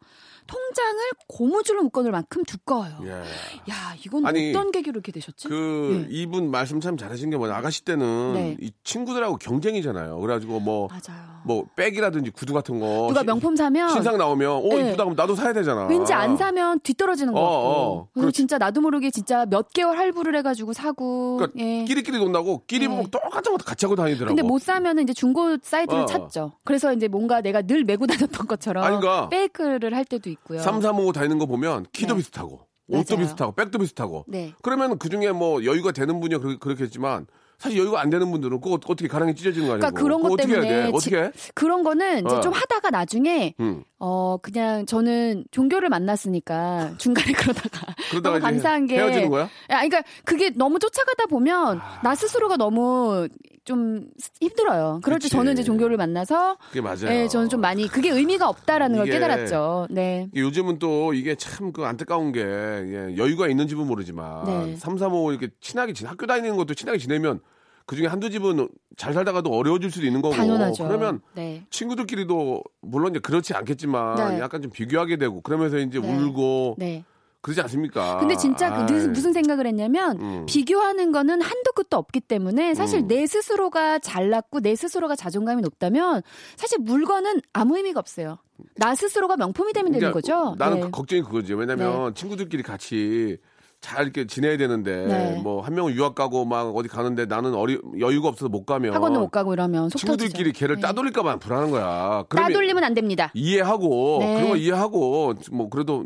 통장을 0.51 1.01
고무줄로 1.29 1.83
묶어놓을 1.85 2.11
만큼 2.11 2.43
두꺼워요. 2.45 2.99
예. 3.05 3.11
야, 3.11 3.95
이건 4.05 4.27
아니, 4.27 4.51
어떤 4.51 4.73
계기로 4.73 4.97
이렇게 4.97 5.13
되셨지? 5.13 5.47
그 5.49 6.07
예. 6.11 6.15
이분 6.15 6.51
말씀 6.51 6.81
참 6.81 6.97
잘하신 6.97 7.31
게 7.31 7.37
뭐냐 7.37 7.55
아가씨 7.55 7.85
때는 7.85 8.33
네. 8.35 8.57
이 8.61 8.73
친구들하고 8.83 9.37
경쟁이잖아요. 9.37 10.19
그래가지고 10.19 10.59
뭐 10.61 10.89
맞아요. 10.89 11.31
뭐 11.45 11.65
백이라든지 11.77 12.31
구두 12.33 12.53
같은 12.53 12.81
거 12.81 13.07
누가 13.09 13.21
시- 13.21 13.27
명품 13.27 13.57
사면 13.57 13.89
신상 13.91 14.19
나오면 14.19 14.51
오 14.51 14.69
네. 14.71 14.89
이쁘다 14.89 15.05
그럼 15.05 15.15
나도 15.17 15.35
사야 15.37 15.53
되잖아. 15.53 15.87
왠지 15.87 16.13
안 16.13 16.37
사면 16.37 16.81
뒤떨어지는 16.81 17.33
것 17.33 17.41
어, 17.41 17.45
같고. 17.45 17.67
어. 17.69 18.09
그래서 18.13 18.25
그렇지. 18.25 18.37
진짜 18.37 18.59
나도 18.59 18.81
모르게 18.81 19.11
진짜 19.11 19.47
몇 19.47 19.73
개월 19.73 19.97
할부를 19.99 20.35
해가지고 20.37 20.73
사고. 20.73 21.37
그러니까 21.39 21.59
예. 21.61 21.85
끼리끼리 21.85 22.19
논다고 22.19 22.65
끼리 22.67 22.89
네. 22.89 22.95
보고 22.97 23.09
똑같은 23.09 23.53
것도 23.53 23.65
같이 23.65 23.87
하고 23.87 23.95
다니더라고. 23.97 24.35
근데 24.35 24.43
못 24.43 24.61
사면은 24.61 25.05
이제 25.05 25.13
중고 25.15 25.57
사이트를 25.63 26.03
어. 26.03 26.07
찾죠. 26.07 26.53
그래서 26.65 26.93
이제 26.93 27.09
뭔가 27.09 27.41
내가 27.41 27.63
늘 27.63 27.85
메고 27.85 28.07
다녔던 28.07 28.47
것처럼 28.47 28.85
아닌가? 28.85 29.29
페이크를 29.31 29.95
할 29.95 30.05
때도 30.05 30.29
있고 30.29 30.40
요. 30.51 30.59
삼삼오오 30.59 31.13
다니는 31.13 31.39
거 31.39 31.47
보면 31.47 31.87
키도 31.93 32.15
네. 32.15 32.19
비슷하고 32.19 32.67
옷도 32.89 33.15
맞아요. 33.17 33.25
비슷하고 33.27 33.53
백도 33.55 33.79
비슷하고. 33.79 34.25
네. 34.29 34.53
그러면 34.63 34.99
그 34.99 35.09
중에 35.09 35.31
뭐 35.33 35.65
여유가 35.65 35.93
되는 35.93 36.19
분이야 36.21 36.39
그렇- 36.39 36.59
그렇겠지만 36.59 37.27
사실 37.59 37.79
여유가 37.79 38.01
안 38.01 38.11
되는 38.11 38.31
분들은 38.31 38.61
그거 38.61 38.75
어떻게 38.87 39.07
가랑이 39.07 39.35
찢어지는 39.35 39.69
거 39.69 39.75
아니고. 39.75 39.81
그러니까 39.87 40.01
그런 40.03 40.19
그거 40.23 40.29
것 40.31 40.35
어떻게 40.41 40.53
해야 40.55 40.61
때문에 40.63 40.83
돼? 40.87 40.91
어떻게 40.97 41.17
해? 41.23 41.31
그런 41.55 41.83
거는 41.85 42.27
이제 42.27 42.35
어. 42.37 42.41
좀 42.41 42.53
하다가 42.53 42.91
나중에 42.91 43.55
음. 43.61 43.85
어 44.03 44.39
그냥 44.41 44.87
저는 44.87 45.45
종교를 45.51 45.91
만났으니까 45.91 46.95
중간에 46.97 47.33
그러다가 47.33 47.95
그러다가 48.11 48.39
너무 48.39 48.41
감사한 48.41 48.87
게 48.87 48.97
헤어지는 48.97 49.29
거야? 49.29 49.43
야, 49.45 49.49
그러니까 49.69 50.03
그게 50.25 50.49
너무 50.51 50.79
쫓아가다 50.79 51.27
보면 51.27 51.81
나 52.03 52.15
스스로가 52.15 52.57
너무 52.57 53.29
좀 53.65 54.07
힘들어요. 54.41 55.01
그럴 55.05 55.19
때 55.19 55.25
그치. 55.25 55.37
저는 55.37 55.53
이제 55.53 55.63
종교를 55.63 55.99
만나서 55.99 56.57
그게 56.69 56.81
맞아요. 56.81 57.11
예, 57.11 57.29
저는 57.29 57.51
좀 57.51 57.61
많이 57.61 57.87
그게 57.89 58.09
의미가 58.09 58.49
없다라는 58.49 58.97
걸 58.97 59.07
깨달았죠. 59.07 59.87
네. 59.91 60.29
요즘은 60.35 60.79
또 60.79 61.13
이게 61.13 61.35
참 61.35 61.71
그 61.73 61.85
안타까운 61.85 62.33
게 62.33 62.41
예, 62.41 63.15
여유가 63.19 63.49
있는 63.49 63.69
집은 63.69 63.87
모르지만 63.87 64.45
네. 64.47 64.77
삼삼오오 64.77 65.31
이렇게 65.33 65.51
친하게 65.61 65.93
지 65.93 66.07
학교 66.07 66.27
다니는 66.27 66.57
것도 66.57 66.73
친하게 66.75 66.99
지내면 66.99 67.41
그 67.87 67.97
중에 67.97 68.07
한두 68.07 68.31
집은 68.31 68.69
잘 68.97 69.13
살다가도 69.13 69.51
어려워질 69.51 69.91
수도 69.91 70.07
있는 70.07 70.23
거고 70.23 70.35
당연하죠. 70.35 70.87
그러면 70.87 71.21
네. 71.35 71.65
친구들끼리도 71.71 72.63
물론 72.83 73.11
이제 73.11 73.19
그렇지 73.19 73.55
않겠지만 73.55 74.37
네. 74.37 74.41
약간 74.41 74.63
좀 74.63 74.71
비교하게 74.71 75.17
되고 75.17 75.41
그러면서 75.41 75.79
이제 75.79 75.99
네. 75.99 76.09
울고 76.09 76.77
네. 76.79 77.05
그러지 77.41 77.61
않습니까? 77.63 78.19
근데 78.19 78.37
진짜 78.37 78.87
그. 78.87 78.93
무슨, 78.93 79.33
생각을 79.33 79.67
했냐면 79.67 80.21
음. 80.21 80.47
비교하는 80.47 81.13
거는 81.13 81.41
한도 81.41 81.73
끝도 81.73 81.97
없기 81.97 82.21
때문에 82.21 82.75
사실 82.75 83.01
음. 83.01 83.09
내 83.09 83.27
스스로가 83.27 83.99
잘났고 83.99 84.61
내 84.61 84.77
스스로가 84.77 85.17
자존감이 85.17 85.63
높다면 85.63 86.23
사실 86.57 86.79
물건은 86.81 87.41
아무 87.53 87.77
의미가 87.77 87.99
없어요. 88.01 88.39
나 88.77 88.95
스스로가 88.95 89.37
명품이 89.37 89.73
되면 89.73 89.93
되는 89.93 90.11
그러니까 90.11 90.21
거죠. 90.21 90.55
나는 90.59 90.77
네. 90.77 90.83
그 90.83 90.91
걱정이 90.91 91.23
그거지. 91.23 91.55
왜냐면 91.55 92.15
친구들끼리 92.15 92.63
같이 92.63 93.39
잘 93.81 94.03
이렇게 94.05 94.27
지내야 94.27 94.59
되는데 94.59 95.07
네. 95.07 95.41
뭐한 95.43 95.75
명은 95.75 95.95
유학 95.95 96.15
가고 96.15 96.45
막 96.45 96.77
어디 96.77 96.89
가는데 96.89 97.25
나는 97.25 97.55
어리, 97.55 97.79
여유가 97.99 98.29
없어서 98.29 98.49
못 98.51 98.67
가면 98.67 98.93
학원도 98.95 99.21
못 99.21 99.31
가고 99.31 99.55
이러면 99.55 99.89
속 99.89 99.99
친구들끼리. 99.99 100.53
걔를 100.53 100.77
네. 100.77 100.83
따돌릴까 100.83 101.23
봐 101.23 101.37
불안한 101.37 101.71
거야. 101.71 102.25
따돌리면 102.29 102.85
안 102.85 102.93
됩니다. 102.93 103.31
이해하고 103.35 104.19
네. 104.21 104.35
그런 104.35 104.49
거 104.51 104.57
이해하고 104.57 105.35
뭐 105.53 105.71
그래도 105.71 106.05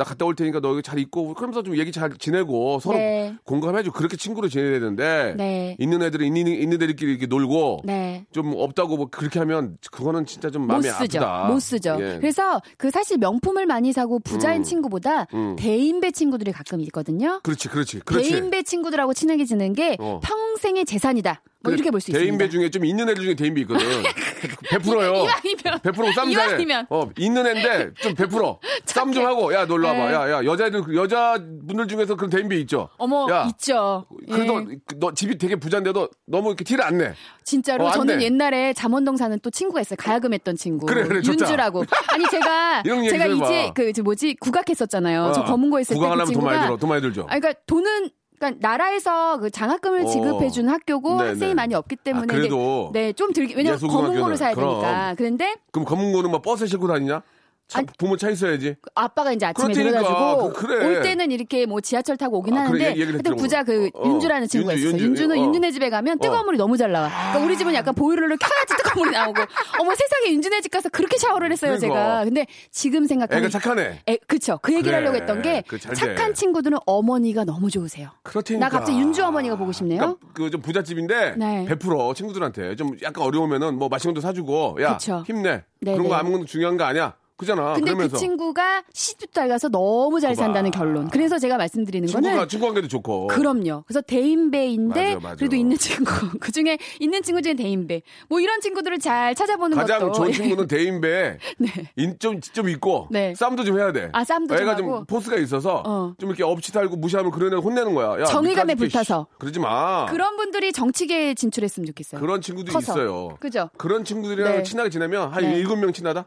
나 0.00 0.04
갔다 0.04 0.24
올 0.24 0.34
테니까 0.34 0.60
너 0.60 0.70
여기 0.70 0.82
잘 0.82 0.98
있고 0.98 1.34
그러면서 1.34 1.62
좀 1.62 1.76
얘기 1.76 1.92
잘 1.92 2.10
지내고 2.16 2.80
서로 2.80 2.96
네. 2.96 3.36
공감해주고 3.44 3.94
그렇게 3.94 4.16
친구로 4.16 4.48
지내야 4.48 4.70
되는데 4.80 5.34
네. 5.36 5.76
있는 5.78 6.00
애들은 6.00 6.26
있는, 6.26 6.46
있는 6.54 6.76
애들끼리 6.76 7.10
이렇게 7.10 7.26
놀고 7.26 7.82
네. 7.84 8.24
좀 8.32 8.54
없다고 8.56 8.96
뭐 8.96 9.08
그렇게 9.10 9.38
하면 9.40 9.76
그거는 9.90 10.24
진짜 10.24 10.48
좀못 10.48 10.68
마음이 10.68 10.84
쓰죠. 10.84 11.18
아프다. 11.18 11.48
못 11.48 11.60
쓰죠. 11.60 11.98
예. 12.00 12.16
그래서 12.18 12.62
그 12.78 12.90
사실 12.90 13.18
명품을 13.18 13.66
많이 13.66 13.92
사고 13.92 14.18
부자인 14.20 14.62
음. 14.62 14.64
친구보다 14.64 15.26
음. 15.34 15.56
대인배 15.56 16.12
친구들이 16.12 16.52
가끔 16.52 16.80
있거든요. 16.80 17.40
그렇지, 17.42 17.68
그렇지, 17.68 18.00
그렇지. 18.00 18.30
대인배 18.30 18.62
친구들하고 18.62 19.12
친하게 19.12 19.44
지내는 19.44 19.74
게 19.74 19.98
어. 20.00 20.18
평생의 20.22 20.86
재산이다. 20.86 21.42
뭐 21.62 21.72
이렇게 21.74 21.90
볼 21.90 22.00
수 22.00 22.10
있습니다. 22.10 22.18
대인배 22.24 22.48
중에 22.48 22.70
좀 22.70 22.84
있는 22.84 23.08
애들 23.08 23.22
중에 23.22 23.34
대인배 23.34 23.60
있거든. 23.62 23.84
100%요. 24.70 25.02
이왕이면 25.02 25.78
100%쌈 25.82 26.32
잘해. 26.32 26.48
이왕이면. 26.52 26.86
어, 26.88 27.10
있는 27.18 27.46
애인데 27.46 27.90
좀 28.00 28.14
100%. 28.14 28.58
쌈좀 28.86 29.24
하고, 29.26 29.52
야, 29.52 29.66
놀러 29.66 29.88
와봐. 29.88 30.06
네. 30.08 30.14
야, 30.14 30.30
야, 30.32 30.44
여자애들, 30.44 30.82
그 30.82 30.96
여자분들 30.96 31.86
중에서 31.88 32.16
그런 32.16 32.30
대인배 32.30 32.56
있죠. 32.60 32.88
어머 32.98 33.26
야, 33.30 33.46
있죠. 33.50 34.06
그래도 34.30 34.64
예. 34.70 34.76
너 34.98 35.12
집이 35.12 35.36
되게 35.38 35.56
부자인데도 35.56 36.08
너무 36.26 36.48
이렇게 36.48 36.64
티를 36.64 36.82
안 36.84 36.98
내. 36.98 37.12
진짜로 37.44 37.84
어, 37.84 37.88
안 37.88 37.94
저는 37.94 38.18
돼. 38.18 38.24
옛날에 38.24 38.72
잠원동 38.72 39.16
사는 39.16 39.38
또 39.42 39.50
친구가 39.50 39.80
있어요. 39.82 39.96
가야금했던 39.98 40.56
친구. 40.56 40.86
그래, 40.86 41.04
그래. 41.04 41.20
윤주라고. 41.24 41.84
아니 42.08 42.24
제가 42.30 42.82
제가. 43.10 43.26
이제 43.26 43.70
그저 43.74 44.02
뭐지 44.02 44.36
국악했었잖아요. 44.40 45.32
저 45.34 45.40
어, 45.42 45.44
검은고 45.44 45.80
있을 45.80 45.94
때그 45.94 45.98
구강하려면 46.00 46.32
돈 46.32 46.44
많이 46.44 46.54
친구가 46.56 46.66
들어, 46.66 46.76
돈 46.78 46.88
많이 46.88 47.02
들죠. 47.02 47.26
아니, 47.28 47.40
그러니까 47.40 47.60
돈은 47.66 48.10
그러니까 48.40 48.66
나라에서 48.66 49.38
그 49.38 49.50
장학금을 49.50 50.02
어. 50.02 50.06
지급해 50.06 50.48
준 50.48 50.68
학교고 50.70 51.20
네, 51.22 51.28
학생이 51.28 51.50
네. 51.50 51.54
많이 51.54 51.74
없기 51.74 51.96
때문에 51.96 52.24
아, 52.32 52.36
그래도 52.36 52.88
이제 52.90 53.00
네좀 53.00 53.32
들기 53.34 53.54
왜냐면 53.54 53.78
검은고를 53.78 54.36
사야 54.36 54.54
그럼. 54.54 54.80
되니까. 54.80 55.14
그런데 55.16 55.56
그럼 55.70 55.84
검은 55.84 56.12
거는 56.12 56.30
막 56.30 56.40
버스 56.40 56.66
싣고 56.66 56.88
다니냐? 56.88 57.22
차, 57.70 57.78
아니, 57.78 57.86
부모 57.96 58.16
차 58.16 58.28
있어야지. 58.28 58.74
아빠가 58.96 59.32
이제 59.32 59.46
아침에. 59.46 59.72
데려다주고 59.72 60.52
그- 60.52 60.66
그래. 60.66 60.84
올 60.86 61.02
때는 61.02 61.30
이렇게 61.30 61.66
뭐 61.66 61.80
지하철 61.80 62.16
타고 62.16 62.38
오긴 62.38 62.52
아, 62.58 62.64
그래, 62.68 62.84
하는데 62.84 62.84
얘- 62.84 62.90
얘기를 62.90 63.14
하여튼 63.14 63.36
부자 63.36 63.62
그 63.62 63.88
거. 63.90 64.00
어, 64.00 64.06
윤주라는 64.08 64.48
친구가 64.48 64.72
윤주, 64.74 64.86
있어요. 64.88 64.92
윤주, 65.00 65.04
윤주는 65.22 65.38
어. 65.38 65.40
윤주네 65.44 65.70
집에 65.70 65.88
가면 65.88 66.18
뜨거운 66.18 66.40
어. 66.40 66.42
물이 66.44 66.58
너무 66.58 66.76
잘 66.76 66.90
나와. 66.90 67.08
그러니까 67.08 67.38
우리 67.44 67.56
집은 67.56 67.72
약간 67.74 67.94
보일러를 67.94 68.36
켜야지 68.38 68.74
뜨거운 68.82 69.06
물이 69.06 69.16
나오고 69.16 69.40
어머 69.78 69.94
세상에 69.94 70.32
윤주네 70.32 70.60
집 70.62 70.72
가서 70.72 70.88
그렇게 70.88 71.16
샤워를 71.16 71.52
했어요 71.52 71.76
그러니까. 71.78 72.00
제가. 72.00 72.24
근데 72.24 72.46
지금 72.72 73.06
생각하면 73.06 73.44
애가 73.44 73.50
착하네. 73.50 74.00
에, 74.08 74.16
그쵸. 74.26 74.58
그 74.62 74.72
얘기를 74.72 74.90
그래. 74.90 74.96
하려고 74.96 75.16
했던 75.16 75.40
게 75.42 75.62
그잘 75.68 75.94
착한 75.94 76.28
돼. 76.28 76.32
친구들은 76.34 76.78
어머니가 76.86 77.44
너무 77.44 77.70
좋으세요. 77.70 78.10
그렇다니까. 78.24 78.66
나 78.66 78.68
갑자기 78.68 78.98
윤주 78.98 79.24
어머니가 79.24 79.54
보고 79.56 79.70
싶네요. 79.70 80.18
그좀 80.34 80.60
부잣집인데 80.60 81.34
네. 81.36 81.66
100% 81.68 82.16
친구들한테 82.16 82.74
좀 82.74 82.96
약간 83.02 83.24
어려우면은 83.24 83.76
뭐 83.78 83.88
맛있는 83.88 84.14
것도 84.14 84.22
사주고 84.22 84.78
야 84.82 84.94
그쵸. 84.96 85.22
힘내 85.26 85.62
네, 85.80 85.92
그런 85.92 86.08
거 86.08 86.14
네. 86.14 86.20
아무것도 86.20 86.44
중요한 86.46 86.76
거 86.76 86.84
아니야 86.84 87.14
그잖아 87.40 87.72
근데 87.72 87.92
그러면서 87.92 88.16
그 88.16 88.18
친구가 88.20 88.82
시집 88.92 89.32
잘 89.32 89.48
가서 89.48 89.68
너무 89.70 90.20
잘 90.20 90.32
그거 90.32 90.42
산다는 90.44 90.70
봐. 90.70 90.78
결론. 90.80 91.08
그래서 91.08 91.38
제가 91.38 91.56
말씀드리는 91.56 92.06
친구가 92.06 92.32
거는 92.34 92.48
친구 92.48 92.66
관계도 92.66 92.88
좋고 92.88 93.28
그럼요. 93.28 93.84
그래서 93.86 94.02
대인배인데 94.02 95.14
맞아, 95.14 95.20
맞아. 95.20 95.36
그래도 95.36 95.56
있는 95.56 95.76
친구 95.78 96.12
그 96.38 96.52
중에 96.52 96.78
있는 97.00 97.22
친구 97.22 97.40
중에 97.42 97.54
대인배 97.54 98.02
뭐 98.28 98.40
이런 98.40 98.60
친구들을 98.60 98.98
잘 98.98 99.34
찾아보는 99.34 99.76
가장 99.76 100.00
것도 100.00 100.12
좋은 100.12 100.32
친구는 100.32 100.66
대인배 100.66 101.38
네. 101.58 101.68
인좀 101.96 102.40
좀 102.40 102.68
있고 102.68 103.08
네. 103.10 103.34
싸움도 103.34 103.64
좀 103.64 103.78
해야 103.78 103.92
돼. 103.92 104.10
아, 104.12 104.24
좀 104.24 104.44
애가 104.50 104.72
하고? 104.72 104.76
좀 104.98 105.06
포스가 105.06 105.36
있어서 105.38 105.82
어. 105.86 106.14
좀 106.18 106.28
이렇게 106.30 106.42
업치 106.44 106.72
달고 106.72 106.96
무시하면 106.96 107.30
그런 107.32 107.52
애 107.52 107.56
혼내는 107.56 107.94
거야. 107.94 108.20
야, 108.20 108.24
정의감에 108.24 108.74
불타서. 108.74 109.26
씨, 109.30 109.38
그러지 109.38 109.60
마. 109.60 110.06
그런 110.06 110.36
분들이 110.36 110.72
정치계에 110.72 111.34
진출했으면 111.34 111.86
좋겠어요. 111.86 112.20
그런 112.20 112.40
친구들이 112.40 112.72
커서. 112.72 112.92
있어요. 112.92 113.36
그죠? 113.40 113.70
그런 113.76 114.04
친구들이랑 114.04 114.52
네. 114.58 114.62
친하게 114.62 114.90
지내면 114.90 115.32
한 115.32 115.42
네. 115.42 115.56
일곱 115.56 115.76
명 115.76 115.92
친하다? 115.92 116.26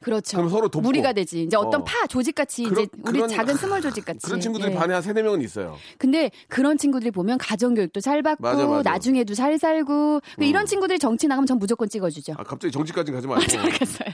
그렇죠. 0.00 0.36
그럼 0.36 0.48
서로 0.48 0.68
돕고. 0.68 0.82
무리가 0.82 1.12
되지. 1.12 1.42
이제 1.42 1.56
어떤 1.56 1.80
어. 1.80 1.84
파 1.84 2.06
조직 2.06 2.34
같이 2.34 2.62
그런- 2.64 2.84
이제 2.84 2.90
우리 3.04 3.12
그런- 3.18 3.28
작은 3.28 3.56
small 3.56 3.80
조직 3.80 4.04
같이. 4.04 4.20
그런 4.22 4.40
친구들이 4.40 4.72
예. 4.72 4.76
반에 4.76 4.94
한 4.94 5.02
세네 5.02 5.22
명은 5.22 5.40
있어요. 5.42 5.76
근데 5.98 6.30
그런 6.48 6.78
친구들이 6.78 7.10
보면 7.10 7.38
가정 7.38 7.74
교육도 7.74 8.00
잘 8.00 8.22
받고 8.22 8.42
맞아, 8.42 8.66
맞아. 8.66 8.90
나중에도 8.90 9.34
잘 9.34 9.58
살고 9.58 10.20
그 10.38 10.44
이런 10.44 10.66
친구들이 10.66 10.98
정치 10.98 11.26
나가면 11.26 11.46
전 11.46 11.58
무조건 11.58 11.88
찍어주죠. 11.88 12.34
아, 12.38 12.44
갑자기 12.44 12.70
정치까지 12.72 13.10
가지 13.12 13.26
말고. 13.26 13.44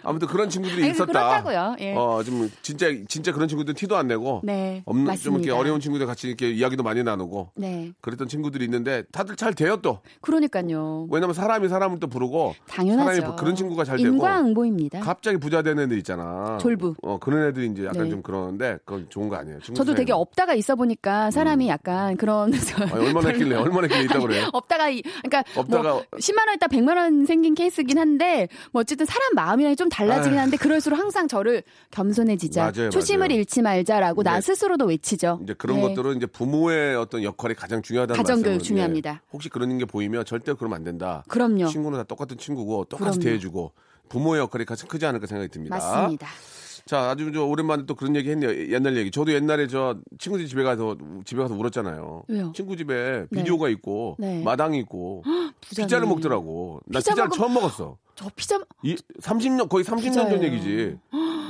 아무튼 0.03 0.29
그런 0.29 0.49
친구들이 0.49 0.83
아니, 0.83 0.91
있었다. 0.93 1.07
그렇다고요. 1.13 1.77
예. 1.81 1.95
어, 1.95 2.23
좀 2.25 2.51
진짜 2.63 2.87
진짜 3.09 3.33
그런 3.33 3.47
친구들 3.49 3.75
티도 3.75 3.97
안 3.97 4.07
내고 4.07 4.41
네, 4.45 4.83
없는 4.87 5.05
좀 5.05 5.13
이렇게 5.15 5.31
맞습니다. 5.31 5.57
어려운 5.57 5.81
친구들 5.81 6.07
같이 6.07 6.29
이렇게 6.29 6.51
이야기도 6.51 6.83
많이 6.83 7.03
나누고 7.03 7.51
네. 7.57 7.93
그랬던 8.01 8.29
친구들이 8.29 8.65
있는데 8.65 9.03
다들 9.13 9.37
잘 9.37 9.55
돼요 9.55 9.77
또. 9.83 10.01
그러니까요. 10.23 11.07
왜냐면 11.11 11.35
사람이 11.35 11.69
사람을 11.69 12.01
또 12.01 12.07
부르고 12.09 12.55
당연하죠. 12.69 13.21
사람이 13.21 13.37
그런 13.37 13.55
친구가 13.55 13.85
잘 13.85 13.97
되고 13.99 14.09
인과응보입니다. 14.09 15.01
갑자기 15.01 15.37
부자 15.39 15.54
되는 15.63 15.85
애들 15.85 15.99
있잖아. 15.99 16.59
졸부. 16.61 16.95
어, 17.03 17.19
그런 17.19 17.49
애들이 17.49 17.67
이제 17.67 17.85
약간 17.85 18.05
네. 18.05 18.11
좀 18.11 18.23
그러는데 18.23 18.79
그건 18.85 19.07
좋은 19.09 19.29
거 19.29 19.37
아니에요. 19.37 19.61
저도 19.61 19.95
되게. 19.95 20.13
없다가 20.13 20.55
있어 20.55 20.75
보니까 20.77 21.31
사람이 21.31 21.69
약간 21.69 22.17
그런 22.17 22.53
아니, 22.93 23.07
얼마나 23.07 23.29
했길래 23.31 23.57
얼마나 23.57 23.83
했길래 23.83 24.05
있다고 24.05 24.27
그래요. 24.27 24.49
없다가 24.55 24.89
이- 24.91 25.03
그러니까 25.03 25.43
없다가- 25.61 25.83
뭐 25.83 26.05
10만 26.19 26.47
원 26.47 26.55
있다 26.57 26.67
100만 26.69 26.97
원 26.97 27.27
생긴 27.27 27.55
케이스긴 27.55 27.99
한데 27.99 28.49
뭐 28.73 28.81
어쨌든 28.81 29.07
사람 29.07 29.35
마음이랑 29.35 29.77
좀 29.77 29.89
달라지긴. 29.89 30.39
한데 30.39 30.57
그럴수록 30.57 30.99
항상 30.99 31.27
저를 31.29 31.63
겸손해지자 31.91 32.73
맞아요, 32.75 32.91
초심을 32.91 33.29
맞아요. 33.29 33.39
잃지 33.41 33.63
말자라고 33.63 34.23
나 34.23 34.35
네. 34.35 34.41
스스로도 34.41 34.87
외치죠. 34.87 35.41
이제 35.43 35.55
그런 35.55 35.77
네. 35.81 35.83
것들은 35.95 36.17
이제 36.17 36.27
부모의 36.27 36.97
어떤 36.97 37.23
역할이 37.23 37.55
가장 37.55 37.83
중요하다는 37.83 38.17
가정교육 38.23 38.63
중요합니다. 38.63 39.11
예. 39.11 39.21
혹시 39.33 39.49
그런 39.49 39.79
게 39.79 39.85
보이면 39.85 40.25
절대 40.25 40.53
그러면 40.53 40.77
안 40.77 40.85
된다. 40.85 41.25
그럼요. 41.29 41.67
친구는 41.67 41.99
다 41.99 42.05
똑같은 42.05 42.37
친구고 42.37 42.85
똑같이 42.85 43.19
그럼요. 43.19 43.25
대해주고 43.25 43.73
부모의 44.09 44.41
역할이 44.41 44.65
가장 44.65 44.89
크지 44.89 45.05
않을까 45.07 45.27
생각이 45.27 45.51
듭니다. 45.51 45.77
맞습니다. 45.77 46.27
자, 46.87 47.11
아주 47.11 47.33
저 47.33 47.45
오랜만에 47.45 47.85
또 47.87 47.95
그런 47.95 48.15
얘기 48.15 48.31
했네요. 48.31 48.51
옛날 48.73 48.97
얘기. 48.99 49.11
저도 49.11 49.33
옛날에 49.33 49.67
저 49.69 49.97
친구들 50.19 50.47
집에 50.47 50.63
가서 50.63 50.97
집에 51.25 51.41
가서 51.41 51.55
울었잖아요. 51.55 52.25
왜요? 52.29 52.53
친구 52.55 52.77
집에 52.77 53.25
비디오가 53.33 53.71
있고 53.71 54.17
네. 54.19 54.43
마당이 54.43 54.79
있고 54.81 55.23
부자네. 55.63 55.87
피자를 55.87 56.07
먹더라고. 56.07 56.81
나 56.87 56.99
피자 56.99 57.13
피자를 57.13 57.31
먹어- 57.31 57.37
처음 57.37 57.55
먹었어. 57.55 57.97
저 58.17 58.29
피자 58.37 58.61
이 58.83 58.97
30년 59.21 59.69
거의 59.71 59.83
30년 59.85 60.13
전. 60.13 60.43
얘기지. 60.43 60.99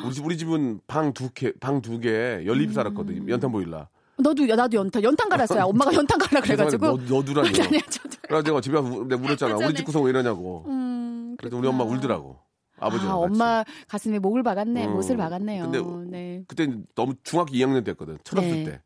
우리 0.06 0.14
집 0.14 0.24
우리 0.24 0.38
집은 0.38 0.80
방 0.86 1.12
두 1.12 1.28
개 1.34 1.52
방 1.58 1.82
두개 1.82 2.44
연립 2.46 2.68
음. 2.70 2.72
살았거든. 2.72 3.28
연탄 3.28 3.50
보일라. 3.50 3.88
너도 4.16 4.46
나도 4.46 4.76
연탄 4.76 5.02
연탄 5.02 5.28
갈았어요. 5.28 5.64
엄마가 5.66 5.92
연탄 5.94 6.16
갈라 6.16 6.40
그래가지고 6.42 6.86
너, 6.86 7.16
너두라뇨. 7.16 7.48
아니 7.50 7.60
아니야 7.60 7.80
저도. 7.90 8.16
그래서 8.22 8.42
내가 8.44 8.60
집에 8.60 8.76
가서 8.80 8.88
내가 9.08 9.20
울었잖아. 9.20 9.56
우리. 9.66 9.74
집 9.74 9.84
구성 9.84 10.04
왜 10.04 10.10
이러냐고. 10.10 10.64
음, 10.68 11.34
그래서 11.38 11.56
우리 11.56 11.66
엄마 11.66 11.82
울더라고. 11.82 12.38
아버지랑 12.78 13.12
아. 13.14 13.16
엄마 13.16 13.64
가슴에 13.88 14.18
목을 14.18 14.42
박았네, 14.42 14.86
어. 14.86 14.90
못을 14.90 15.16
박았네요. 15.16 15.70
근데 15.70 15.80
네. 16.10 16.42
그때 16.46 16.68
너무 16.94 17.14
중학교 17.22 17.52
2학년 17.52 17.84
때였거든. 17.84 18.18
철없을 18.24 18.50
네. 18.52 18.64
때. 18.64 18.80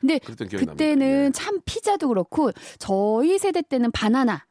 근데 0.00 0.18
그때는. 0.18 1.26
예. 1.26 1.30
참 1.32 1.60
피자도 1.64 2.08
그렇고 2.08 2.52
저희 2.78 3.38
세대 3.38 3.60
때는 3.60 3.90
바나나. 3.92 4.44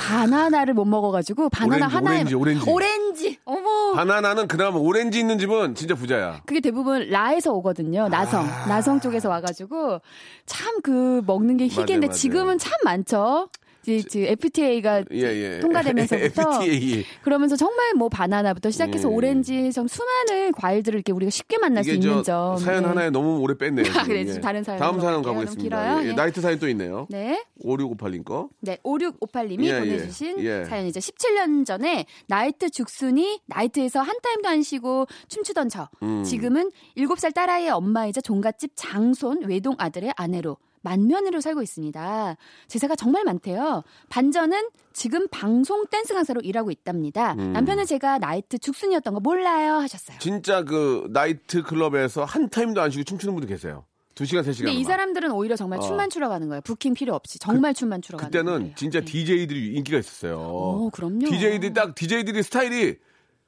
바나나를 0.00 0.74
못 0.74 0.84
먹어가지고 0.86 1.48
바나나 1.48 1.86
오렌지, 1.86 1.94
하나에 1.94 2.16
오렌지, 2.16 2.34
오렌지. 2.34 2.70
오렌지. 2.70 3.38
어머 3.44 3.92
바나나는 3.94 4.48
그나마 4.48 4.78
오렌지 4.78 5.20
있는 5.20 5.38
집은 5.38 5.76
진짜 5.76 5.94
부자야. 5.94 6.42
그게 6.46 6.58
대부분 6.60 7.08
LA에서 7.10 7.52
오거든요. 7.52 8.08
나성 8.08 8.44
나성 8.68 8.98
쪽에서 9.00 9.28
와가지고 9.28 10.00
참 10.46 10.72
그 10.82 11.22
먹는 11.26 11.58
게 11.58 11.68
희귀인데 11.68 12.08
아. 12.08 12.10
지금은 12.10 12.58
참 12.58 12.72
많죠. 12.84 13.48
이제, 13.86 14.30
FTA가 14.30 15.04
예, 15.12 15.18
예. 15.18 15.60
통과되면서부터 15.60 16.62
FTA. 16.62 17.04
그러면서 17.22 17.56
정말 17.56 17.94
뭐 17.94 18.08
바나나부터 18.08 18.70
시작해서 18.70 19.10
예. 19.10 19.12
오렌지 19.14 19.72
좀 19.72 19.88
수많은 19.88 20.52
과일들을 20.52 20.96
이렇게 20.96 21.12
우리가 21.12 21.30
쉽게 21.30 21.58
만날 21.58 21.84
수 21.84 21.90
있는 21.90 22.22
저 22.22 22.22
점. 22.22 22.56
사연 22.58 22.82
네. 22.82 22.88
하나에 22.88 23.10
너무 23.10 23.38
오래 23.40 23.56
뺐네요. 23.56 23.84
아, 23.96 24.04
그래. 24.04 24.24
지금 24.24 24.40
다른 24.40 24.62
사연 24.62 24.78
다음 24.78 25.00
사연. 25.00 25.22
가보겠습니다. 25.22 26.04
예, 26.04 26.08
예. 26.08 26.12
나이트 26.12 26.40
사연 26.40 26.58
또 26.58 26.68
있네요. 26.68 27.06
네. 27.10 27.44
5658님 27.64 28.24
거. 28.24 28.48
네, 28.60 28.78
5658님이 28.84 29.64
예, 29.64 29.68
예. 29.74 29.78
보내주신 29.80 30.40
예. 30.40 30.64
사연이죠. 30.64 31.00
17년 31.00 31.66
전에 31.66 32.06
나이트 32.26 32.70
죽순이 32.70 33.40
나이트에서 33.46 34.00
한 34.00 34.16
타임도 34.22 34.48
안 34.48 34.62
쉬고 34.62 35.06
춤추던 35.28 35.68
저. 35.68 35.88
음. 36.02 36.22
지금은 36.24 36.70
7살 36.96 37.34
딸아이의 37.34 37.70
엄마이자 37.70 38.20
종갓집 38.20 38.72
장손 38.74 39.42
외동 39.46 39.74
아들의 39.78 40.12
아내로 40.16 40.56
맏며느리로 40.82 41.40
살고 41.40 41.62
있습니다. 41.62 42.36
제사가 42.68 42.96
정말 42.96 43.24
많대요. 43.24 43.82
반전은 44.08 44.68
지금 44.92 45.26
방송 45.28 45.86
댄스 45.86 46.14
강사로 46.14 46.40
일하고 46.42 46.70
있답니다. 46.70 47.32
음. 47.34 47.52
남편은 47.52 47.86
제가 47.86 48.18
나이트 48.18 48.58
죽순이었던 48.58 49.14
거 49.14 49.20
몰라요 49.20 49.74
하셨어요. 49.74 50.18
진짜 50.18 50.62
그 50.62 51.08
나이트 51.10 51.62
클럽에서 51.62 52.24
한 52.24 52.48
타임도 52.48 52.80
안 52.80 52.90
쉬고 52.90 53.04
춤추는 53.04 53.34
분도 53.34 53.48
계세요. 53.48 53.84
두 54.14 54.26
시간 54.26 54.44
세 54.44 54.52
시간. 54.52 54.66
근데 54.66 54.78
이 54.78 54.84
사람들은 54.84 55.30
오히려 55.32 55.56
정말 55.56 55.78
어. 55.78 55.82
춤만 55.82 56.10
추러 56.10 56.28
가는 56.28 56.46
거예요. 56.48 56.60
부킹 56.60 56.92
필요 56.92 57.14
없이 57.14 57.38
정말 57.38 57.72
춤만 57.72 58.02
추러 58.02 58.18
가는 58.18 58.30
거예요. 58.30 58.44
그때는 58.44 58.74
진짜 58.76 59.00
네. 59.00 59.06
DJ들이 59.06 59.74
인기가 59.74 59.98
있었어요. 59.98 60.38
오, 60.38 60.90
그럼요. 60.90 61.20
DJ들이 61.30 61.72
딱 61.72 61.94
DJ들이 61.94 62.42
스타일이 62.42 62.96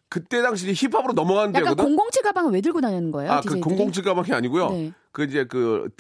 그때 0.08 0.40
당시 0.40 0.72
힙합으로 0.72 1.12
넘어가는 1.12 1.54
약간 1.54 1.74
때거든. 1.76 1.96
007 1.96 2.22
가방을 2.22 2.52
왜 2.52 2.60
들고 2.62 2.80
다니는 2.80 3.10
거예요? 3.10 3.32
아, 3.32 3.40
그 3.42 3.56
DJ들이? 3.56 3.90
007 3.92 4.04
가방이 4.04 4.32
아니고요. 4.32 4.70
네. 4.70 4.92
그 5.12 5.24
이제 5.24 5.44
그 5.44 5.90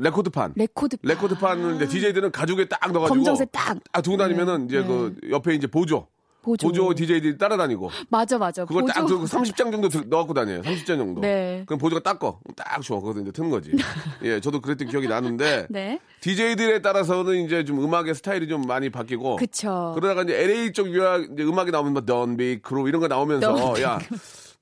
레코드판. 0.00 0.52
레코드 0.56 0.96
레코드판은 1.02 1.76
이제 1.76 1.86
DJ들은 1.86 2.32
가죽에 2.32 2.66
딱 2.68 2.80
넣어가지고 2.92 3.14
검정색 3.14 3.52
딱 3.52 3.78
아 3.92 4.00
두고 4.00 4.16
다니면은 4.16 4.66
이제 4.66 4.80
네. 4.80 4.86
그 4.86 5.16
옆에 5.30 5.54
이제 5.54 5.66
보조 5.66 6.06
보조. 6.42 6.68
보조 6.68 6.94
DJ들이 6.94 7.36
따라다니고 7.36 7.90
맞아 8.08 8.38
맞아. 8.38 8.64
그걸 8.64 8.86
딱 8.86 9.02
보조. 9.02 9.08
들고 9.08 9.24
30장 9.26 9.70
정도 9.70 9.88
들- 9.90 10.08
넣어갖고 10.08 10.32
다녀요. 10.32 10.62
30장 10.62 10.86
정도. 10.96 11.20
네. 11.20 11.64
그럼 11.66 11.78
보조가 11.78 12.02
닦어. 12.02 12.40
딱 12.56 12.80
줘. 12.82 12.98
거기서 12.98 13.20
이제 13.20 13.30
트는 13.30 13.50
거지. 13.50 13.72
예, 14.24 14.40
저도 14.40 14.60
그랬던 14.62 14.88
기억이 14.88 15.06
나는데 15.06 15.66
네. 15.68 16.00
DJ들에 16.22 16.80
따라서는 16.80 17.44
이제 17.44 17.64
좀 17.66 17.84
음악의 17.84 18.14
스타일이 18.14 18.48
좀 18.48 18.62
많이 18.62 18.88
바뀌고 18.88 19.36
그쵸. 19.36 19.92
그러다가 19.94 20.22
이제 20.22 20.34
LA 20.42 20.72
쪽 20.72 20.88
유학 20.88 21.24
이제 21.32 21.42
음악이 21.42 21.70
나오면 21.72 21.92
뭐 21.92 22.04
Don't 22.06 22.45
Be 22.45 22.60
Cruel 22.62 22.88
이런 22.88 23.02
거 23.02 23.08
나오면서 23.08 23.54
Don't 23.54 23.74
Be 23.74 23.84
야 23.84 23.98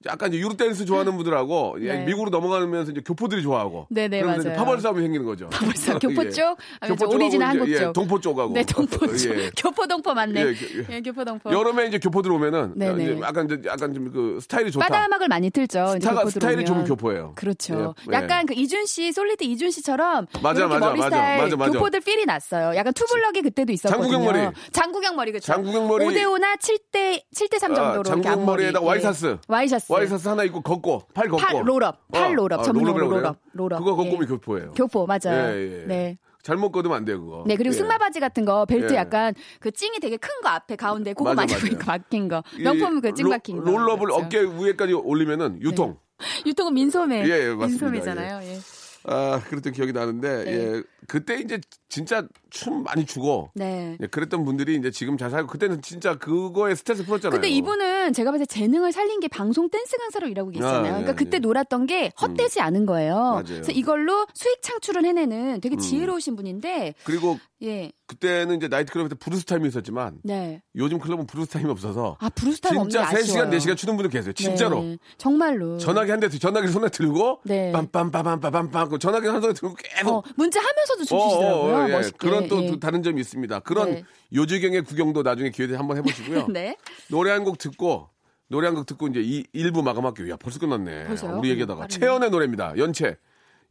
약간 0.06 0.28
이제 0.32 0.38
유로 0.38 0.56
댄스 0.56 0.84
좋아하는 0.84 1.16
분들하고 1.16 1.76
예, 1.80 1.88
네. 1.98 2.04
미국으로 2.04 2.30
넘어가면서 2.30 2.92
이제 2.92 3.00
교포들이 3.04 3.42
좋아하고 3.42 3.88
네네, 3.90 4.18
이제 4.18 4.24
맞아요. 4.26 4.56
파벌 4.56 4.80
싸움이 4.80 5.02
생기는 5.02 5.26
거죠. 5.26 5.48
벌써 5.50 5.98
교포 5.98 6.24
예. 6.24 6.30
쪽, 6.30 6.56
교포 6.86 7.14
오리지널 7.14 7.48
한국 7.48 7.66
쪽. 7.66 7.72
예, 7.72 7.92
동포 7.92 8.20
쪽하고 8.20 8.52
네, 8.54 8.62
동포 8.64 9.06
쪽. 9.16 9.36
예. 9.36 9.50
교포 9.56 9.86
동포 9.88 10.14
맞네. 10.14 10.40
예, 10.40 10.46
예, 10.50 10.86
예. 10.96 11.00
교포 11.00 11.24
동포. 11.24 11.50
여름에 11.52 11.86
이제 11.86 11.98
교포 11.98 12.22
들어오면은 12.22 12.74
네네. 12.76 13.02
이제 13.02 13.20
약간 13.22 13.46
이제 13.46 13.60
약간 13.66 13.92
좀 13.94 14.08
그 14.12 14.38
스타일이 14.40 14.70
좋다. 14.70 14.86
바다 14.86 15.04
음악을 15.06 15.28
많이 15.28 15.50
틀죠. 15.50 15.88
스타가 16.00 16.30
스타일이. 16.30 16.64
좀 16.64 16.84
교포예요. 16.84 17.32
그렇죠. 17.34 17.94
예, 18.08 18.12
예. 18.12 18.16
약간 18.16 18.46
그 18.46 18.54
이준 18.54 18.86
씨, 18.86 19.12
솔리드 19.12 19.44
이준 19.44 19.70
씨처럼 19.70 20.26
맞아, 20.42 20.66
맞아, 20.66 20.86
머리 20.88 21.00
맞아, 21.00 21.10
스타일 21.16 21.42
맞아, 21.42 21.56
맞아. 21.56 21.72
교포들 21.72 22.00
feel이 22.00 22.24
났어요. 22.24 22.74
약간 22.76 22.92
투블럭이 22.94 23.42
그때도 23.42 23.72
있었거든요. 23.72 24.10
장국영 24.12 24.24
머리. 24.42 24.54
장국영 24.72 25.16
머리 25.16 25.32
그렇죠. 25.32 25.46
장국영 25.46 25.88
머리. 25.88 26.04
5대 26.06 26.22
5나 26.24 26.58
7대 26.58 27.22
7대 27.34 27.58
3 27.58 27.72
아, 27.72 27.74
정도로 27.74 28.02
장국영 28.04 28.32
앞머리. 28.32 28.46
머리에다가 28.46 28.84
예. 28.84 28.88
와이셔츠. 28.88 29.38
와이셔츠. 29.48 29.87
와이셔츠 29.88 30.28
하나 30.28 30.44
입고 30.44 30.60
걷고 30.62 31.02
팔 31.14 31.28
걷고 31.28 31.36
팔 31.44 31.62
롤업. 31.66 32.08
팔 32.12 32.36
롤업. 32.36 32.62
전문용어로 32.64 33.04
롤업이라고 33.06 33.08
그래요? 33.10 33.36
롤업. 33.52 33.78
롤업. 33.78 33.78
그거 33.78 33.96
걷고 33.96 34.12
예. 34.14 34.18
면 34.18 34.28
교포예요. 34.28 34.72
교포 34.72 35.06
맞아요. 35.06 35.54
예, 35.54 35.82
예. 35.82 35.86
네. 35.86 36.18
잘못 36.42 36.70
걷으면 36.72 36.96
안 36.96 37.04
돼요 37.04 37.20
그거. 37.20 37.44
네, 37.46 37.56
그리고 37.56 37.74
예. 37.74 37.78
승마 37.78 37.98
바지 37.98 38.20
같은 38.20 38.44
거 38.44 38.64
벨트 38.64 38.92
예. 38.92 38.96
약간 38.96 39.34
그 39.60 39.70
찡이 39.70 39.98
되게 40.00 40.16
큰 40.16 40.28
거 40.42 40.48
앞에 40.50 40.76
가운데 40.76 41.12
그거 41.12 41.24
맞아, 41.34 41.34
많이 41.42 41.52
맞아요. 41.52 41.62
보니까 41.64 41.84
박힌 41.98 42.28
거. 42.28 42.42
이 42.58 42.62
명품 42.62 43.00
그찡 43.00 43.24
로- 43.26 43.30
박힌 43.30 43.62
거. 43.62 43.70
roll 43.70 43.86
up을 43.86 44.06
그렇죠. 44.06 44.24
어깨 44.24 44.40
위에까지 44.42 44.92
올리면은 44.94 45.60
유통. 45.62 45.96
유통은 46.46 46.74
민소매. 46.74 47.24
예, 47.28 47.30
예, 47.48 47.54
맞습니다. 47.54 47.66
민소매잖아요. 47.90 48.40
예. 48.50 48.58
아 49.04 49.40
그랬던 49.48 49.72
기억이 49.72 49.92
나는데 49.92 50.44
네. 50.44 50.52
예 50.52 50.82
그때 51.06 51.36
이제 51.40 51.60
진짜 51.88 52.26
춤 52.50 52.82
많이 52.82 53.04
추고 53.06 53.50
네. 53.54 53.96
예, 54.00 54.06
그랬던 54.06 54.44
분들이 54.44 54.76
이제 54.76 54.90
지금 54.90 55.16
잘 55.18 55.30
살고 55.30 55.48
그때는 55.48 55.82
진짜 55.82 56.16
그거에 56.16 56.74
스트레스 56.74 57.04
풀었잖아요. 57.04 57.32
근데 57.40 57.48
이분은 57.48 58.12
제가 58.12 58.30
봤을 58.30 58.46
때 58.46 58.54
재능을 58.54 58.92
살린 58.92 59.20
게 59.20 59.28
방송 59.28 59.68
댄스 59.70 59.96
강사로 59.98 60.28
일하고 60.28 60.50
계시잖아요. 60.50 60.80
아, 60.82 60.86
예, 60.86 60.90
그러니까 60.90 61.14
그때 61.14 61.36
예. 61.36 61.38
놀았던 61.40 61.86
게 61.86 62.12
헛되지 62.20 62.60
않은 62.60 62.86
거예요. 62.86 63.14
맞아요. 63.16 63.44
그래서 63.44 63.72
이걸로 63.72 64.26
수익 64.34 64.62
창출을 64.62 65.04
해내는 65.04 65.60
되게 65.60 65.76
음. 65.76 65.78
지혜로우신 65.78 66.36
분인데, 66.36 66.94
그리고 67.04 67.38
예, 67.62 67.90
그때는 68.06 68.56
이제 68.56 68.68
나이트클럽에 68.68 69.08
브루스 69.18 69.44
타임이 69.44 69.66
있었지만 69.68 70.18
네. 70.22 70.62
요즘 70.76 70.98
클럽은 71.00 71.26
브루스 71.26 71.50
타임이 71.50 71.68
없어서 71.70 72.16
아 72.20 72.28
브루스 72.28 72.60
타임이 72.60 72.80
없는 72.80 72.88
게 72.88 72.90
진짜 72.92 73.18
아쉬워요. 73.18 73.50
3시간 73.50 73.56
4시간 73.56 73.76
추는 73.76 73.96
분들 73.96 74.10
계세요. 74.10 74.32
진짜로. 74.32 74.80
네, 74.82 74.96
정말로. 75.18 75.76
전화기 75.78 76.10
한 76.10 76.18
대 76.20 76.28
전화기를 76.28 76.72
손에 76.72 76.88
들고 76.88 77.40
네. 77.44 77.70
빰빰빰빰빰빰 77.72 79.00
전화기 79.00 79.26
한 79.28 79.40
손에 79.40 79.52
들고 79.54 79.74
계속 79.74 80.08
어, 80.16 80.22
문자 80.36 80.60
하면서도 80.60 81.02
어, 81.02 81.04
춤추시더라고요. 81.04 81.74
어, 81.74 81.78
어, 81.84 81.88
예. 81.88 81.92
멋있게. 81.92 82.18
그런 82.46 82.48
또 82.48 82.64
예. 82.74 82.78
다른 82.78 83.02
점이 83.02 83.20
있습니다. 83.20 83.60
그런 83.60 83.90
네. 83.92 84.04
요지경의 84.34 84.82
구경도 84.84 85.22
나중에 85.22 85.50
기회 85.50 85.66
되면 85.66 85.80
한번 85.80 85.96
해보시고요. 85.96 86.46
네. 86.52 86.76
노래 87.10 87.30
한 87.32 87.44
곡 87.44 87.58
듣고 87.58 88.08
노래 88.48 88.66
한 88.68 88.74
곡 88.76 88.86
듣고 88.86 89.08
이제 89.08 89.20
이 89.22 89.42
1부 89.54 89.82
마감할게요. 89.82 90.30
야 90.30 90.36
벌써 90.36 90.58
끝났네. 90.58 91.06
벌써요? 91.06 91.38
우리 91.38 91.50
얘기하다가 91.50 91.80
빠르네. 91.82 91.98
채연의 91.98 92.30
노래입니다. 92.30 92.76
연채. 92.78 93.16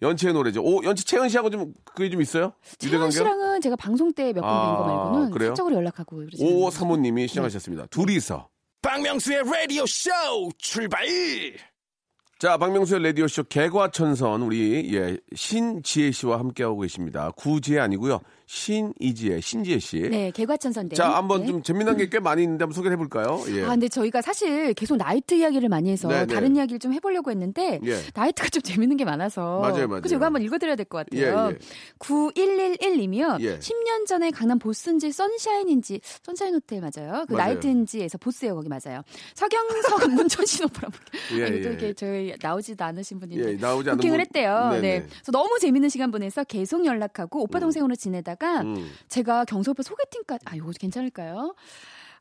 연채의 0.01 0.33
노래죠. 0.33 0.61
오, 0.63 0.83
연채 0.83 1.03
채연 1.05 1.27
씨하고 1.29 1.49
좀 1.49 1.73
그게 1.83 2.09
좀 2.11 2.21
있어요? 2.21 2.53
채연? 2.77 3.09
씨랑은 3.09 3.61
제가 3.61 3.75
방송 3.75 4.13
때 4.13 4.25
몇 4.31 4.41
번 4.41 4.43
뵌거 4.43 4.83
아, 4.83 4.87
말고는 4.87 5.31
그래요? 5.31 5.49
사적으로 5.49 5.75
연락하고 5.77 6.23
오. 6.39 6.69
사모님이 6.69 7.27
시작하셨습니다. 7.27 7.87
둘이서. 7.87 8.47
박명수의 8.83 9.43
라디오 9.51 9.85
쇼 9.87 10.11
출발 10.59 11.03
자, 12.39 12.55
박명수의 12.57 13.01
라디오쇼 13.01 13.45
개과천선 13.45 14.43
우리 14.43 14.93
예, 14.95 15.17
신지혜 15.33 16.11
씨와 16.11 16.37
함께하고 16.37 16.81
계십니다. 16.81 17.31
구지혜 17.35 17.79
아니고요. 17.79 18.19
신이지혜, 18.47 19.41
신지혜 19.41 19.77
씨. 19.79 19.99
네, 19.99 20.31
개과천선대. 20.31 20.95
자, 20.95 21.09
한번 21.15 21.41
네. 21.41 21.47
좀 21.47 21.61
재미난 21.63 21.97
게 21.97 22.07
꽤 22.07 22.19
많이 22.19 22.43
있는데 22.43 22.63
한번 22.63 22.73
소개를 22.73 22.95
해볼까요? 22.95 23.43
예. 23.49 23.63
아, 23.65 23.69
근데 23.71 23.89
저희가 23.89 24.21
사실 24.21 24.73
계속 24.73 24.95
나이트 24.95 25.33
이야기를 25.35 25.67
많이 25.67 25.91
해서 25.91 26.07
네, 26.07 26.25
네. 26.25 26.33
다른 26.33 26.55
이야기를 26.55 26.79
좀 26.79 26.93
해보려고 26.93 27.29
했는데 27.31 27.81
예. 27.83 27.97
나이트가 28.13 28.47
좀 28.47 28.61
재밌는 28.61 28.95
게 28.95 29.03
많아서 29.03 29.59
맞아요, 29.59 29.87
맞아요. 29.89 30.01
그래서 30.01 30.15
이거 30.15 30.25
한번 30.25 30.41
읽어드려야 30.43 30.77
될 30.77 30.85
것 30.85 31.05
같아요. 31.05 31.49
예, 31.51 31.53
예. 31.53 31.57
9111님이요. 31.99 33.41
예. 33.41 33.59
10년 33.59 34.05
전에 34.07 34.31
강남 34.31 34.57
보스인지 34.59 35.11
선샤인인지 35.11 35.99
선샤인 36.23 36.55
호텔 36.55 36.79
맞아요. 36.79 37.25
그 37.27 37.33
맞아요. 37.33 37.53
나이트인지에서 37.55 38.17
보스예요 38.17 38.55
거기 38.55 38.69
맞아요. 38.69 39.01
서경석 39.35 40.11
문천식 40.15 40.65
오빠랑 40.65 40.91
예, 41.37 41.43
아니, 41.45 41.61
또 41.61 41.67
예. 41.67 41.71
이렇게 41.73 41.93
저희 41.93 42.33
나오지도 42.41 42.83
않으신 42.85 43.19
분인데 43.19 43.49
예, 43.51 43.55
나오지 43.57 43.89
않은 43.89 43.99
분- 43.99 44.19
했대요. 44.21 44.69
네네. 44.71 44.81
네. 44.81 44.99
그래서 45.07 45.31
너무 45.33 45.59
재밌는 45.59 45.89
시간 45.89 46.09
보내서 46.11 46.45
계속 46.45 46.85
연락하고 46.85 47.41
오빠 47.43 47.59
동생으로 47.59 47.95
지내다가 47.95 48.36
음. 48.61 48.91
제가 49.07 49.45
경석 49.45 49.71
오빠 49.71 49.83
소개팅까지 49.83 50.45
아 50.47 50.55
이거 50.55 50.71
괜찮을까요? 50.79 51.55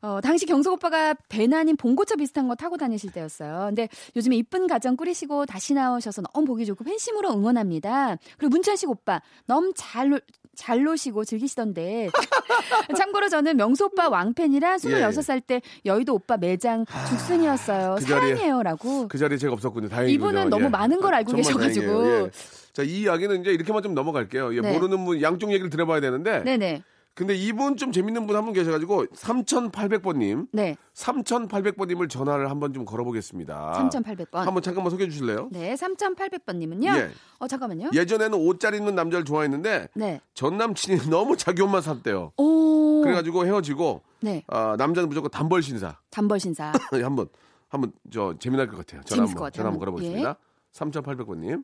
어, 0.01 0.19
당시 0.21 0.45
경석 0.45 0.73
오빠가 0.73 1.15
배나 1.27 1.59
아닌 1.59 1.75
봉고차 1.75 2.15
비슷한 2.17 2.47
거 2.47 2.53
타고 2.53 2.77
다니실 2.77 3.11
때였어요. 3.11 3.65
근데 3.65 3.89
요즘에 4.15 4.35
이쁜 4.35 4.67
가정 4.67 4.95
꾸리시고 4.95 5.47
다시 5.47 5.73
나오셔서 5.73 6.21
너무 6.21 6.45
보기 6.45 6.67
좋고 6.67 6.83
팬심으로 6.83 7.31
응원합니다. 7.33 8.17
그리고 8.37 8.51
문천식 8.51 8.89
오빠 8.91 9.21
너무 9.47 9.73
잘, 9.75 10.09
노- 10.09 10.19
잘 10.57 10.83
노시고 10.83 11.23
즐기시던데. 11.23 12.09
참고로 12.97 13.29
저는 13.29 13.55
명수 13.55 13.85
오빠 13.85 14.09
왕팬이라 14.09 14.77
26살 14.77 15.41
때 15.45 15.61
여의도 15.85 16.15
오빠 16.15 16.35
매장 16.35 16.85
죽순이었어요. 17.09 17.95
그 17.99 18.01
사랑해요라고. 18.01 19.07
그 19.07 19.17
자리에 19.17 19.37
제가 19.37 19.53
없었군요. 19.53 19.87
다행이군요. 19.87 20.29
이분은 20.29 20.49
너무 20.49 20.69
많은 20.69 20.99
걸 20.99 21.13
알고 21.13 21.33
계셔가지고. 21.33 22.25
예. 22.25 22.31
자, 22.73 22.83
이 22.83 23.01
이야기는 23.01 23.41
이제 23.41 23.51
이렇게만 23.51 23.83
좀 23.83 23.93
넘어갈게요. 23.93 24.55
예, 24.55 24.61
네. 24.61 24.73
모르는 24.73 25.05
분 25.05 25.21
양쪽 25.21 25.51
얘기를 25.51 25.69
들어봐야 25.69 26.01
되는데. 26.01 26.43
네네. 26.43 26.83
근데 27.17 27.33
이분 27.35 27.77
좀 27.77 27.91
재밌는 27.91 28.27
분 28.27 28.35
한 28.35 28.45
분 28.45 28.53
계셔가지고 28.53 29.07
3,800번님, 29.07 30.49
네. 30.51 30.75
3,800번님을 30.93 32.07
전화를 32.09 32.51
한번 32.51 32.73
좀 32.73 32.85
걸어보겠습니다. 32.85 33.73
3,800번. 33.89 34.35
한번 34.45 34.61
잠깐만 34.61 34.91
소개해 34.91 35.09
주실래요? 35.09 35.49
네, 35.51 35.73
3,800번님은요. 35.73 36.95
예. 36.95 37.09
어, 37.39 37.47
잠깐만요. 37.47 37.89
예전에는 37.91 38.37
옷 38.37 38.59
잘 38.59 38.75
입는 38.75 38.93
남자를 38.93 39.25
좋아했는데 39.25 39.87
네. 39.95 40.21
전 40.35 40.57
남친이 40.57 40.97
너무 41.09 41.35
자기 41.37 41.63
옷만 41.63 41.81
샀대요. 41.81 42.33
오. 42.37 43.01
그래가지고 43.03 43.45
헤어지고 43.47 44.03
네. 44.21 44.43
아, 44.47 44.75
남자는 44.77 45.09
무조건 45.09 45.31
단벌 45.31 45.63
신사. 45.63 45.97
단벌 46.11 46.39
신사. 46.39 46.71
한번 47.03 47.27
한번 47.69 47.91
저 48.11 48.35
재미날 48.39 48.67
것 48.67 48.77
같아요. 48.77 49.01
전화 49.05 49.23
한번. 49.25 49.51
전화 49.51 49.69
한번 49.71 49.87
한번. 49.87 50.03
예. 50.03 50.11
걸어보겠습니다. 50.21 50.37
3,800번님. 50.73 51.63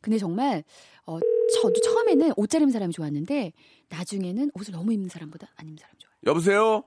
근데 0.00 0.16
정말 0.18 0.64
어, 1.06 1.18
저도 1.54 1.80
처음에는 1.80 2.32
옷잘 2.36 2.60
입는 2.60 2.72
사람이 2.72 2.92
좋았는데 2.92 3.52
나중에는 3.90 4.50
옷을 4.54 4.72
너무 4.72 4.92
입는 4.92 5.08
사람보다 5.08 5.48
안 5.56 5.66
입는 5.66 5.78
사람 5.78 5.94
좋아요. 5.98 6.12
여보세요. 6.26 6.84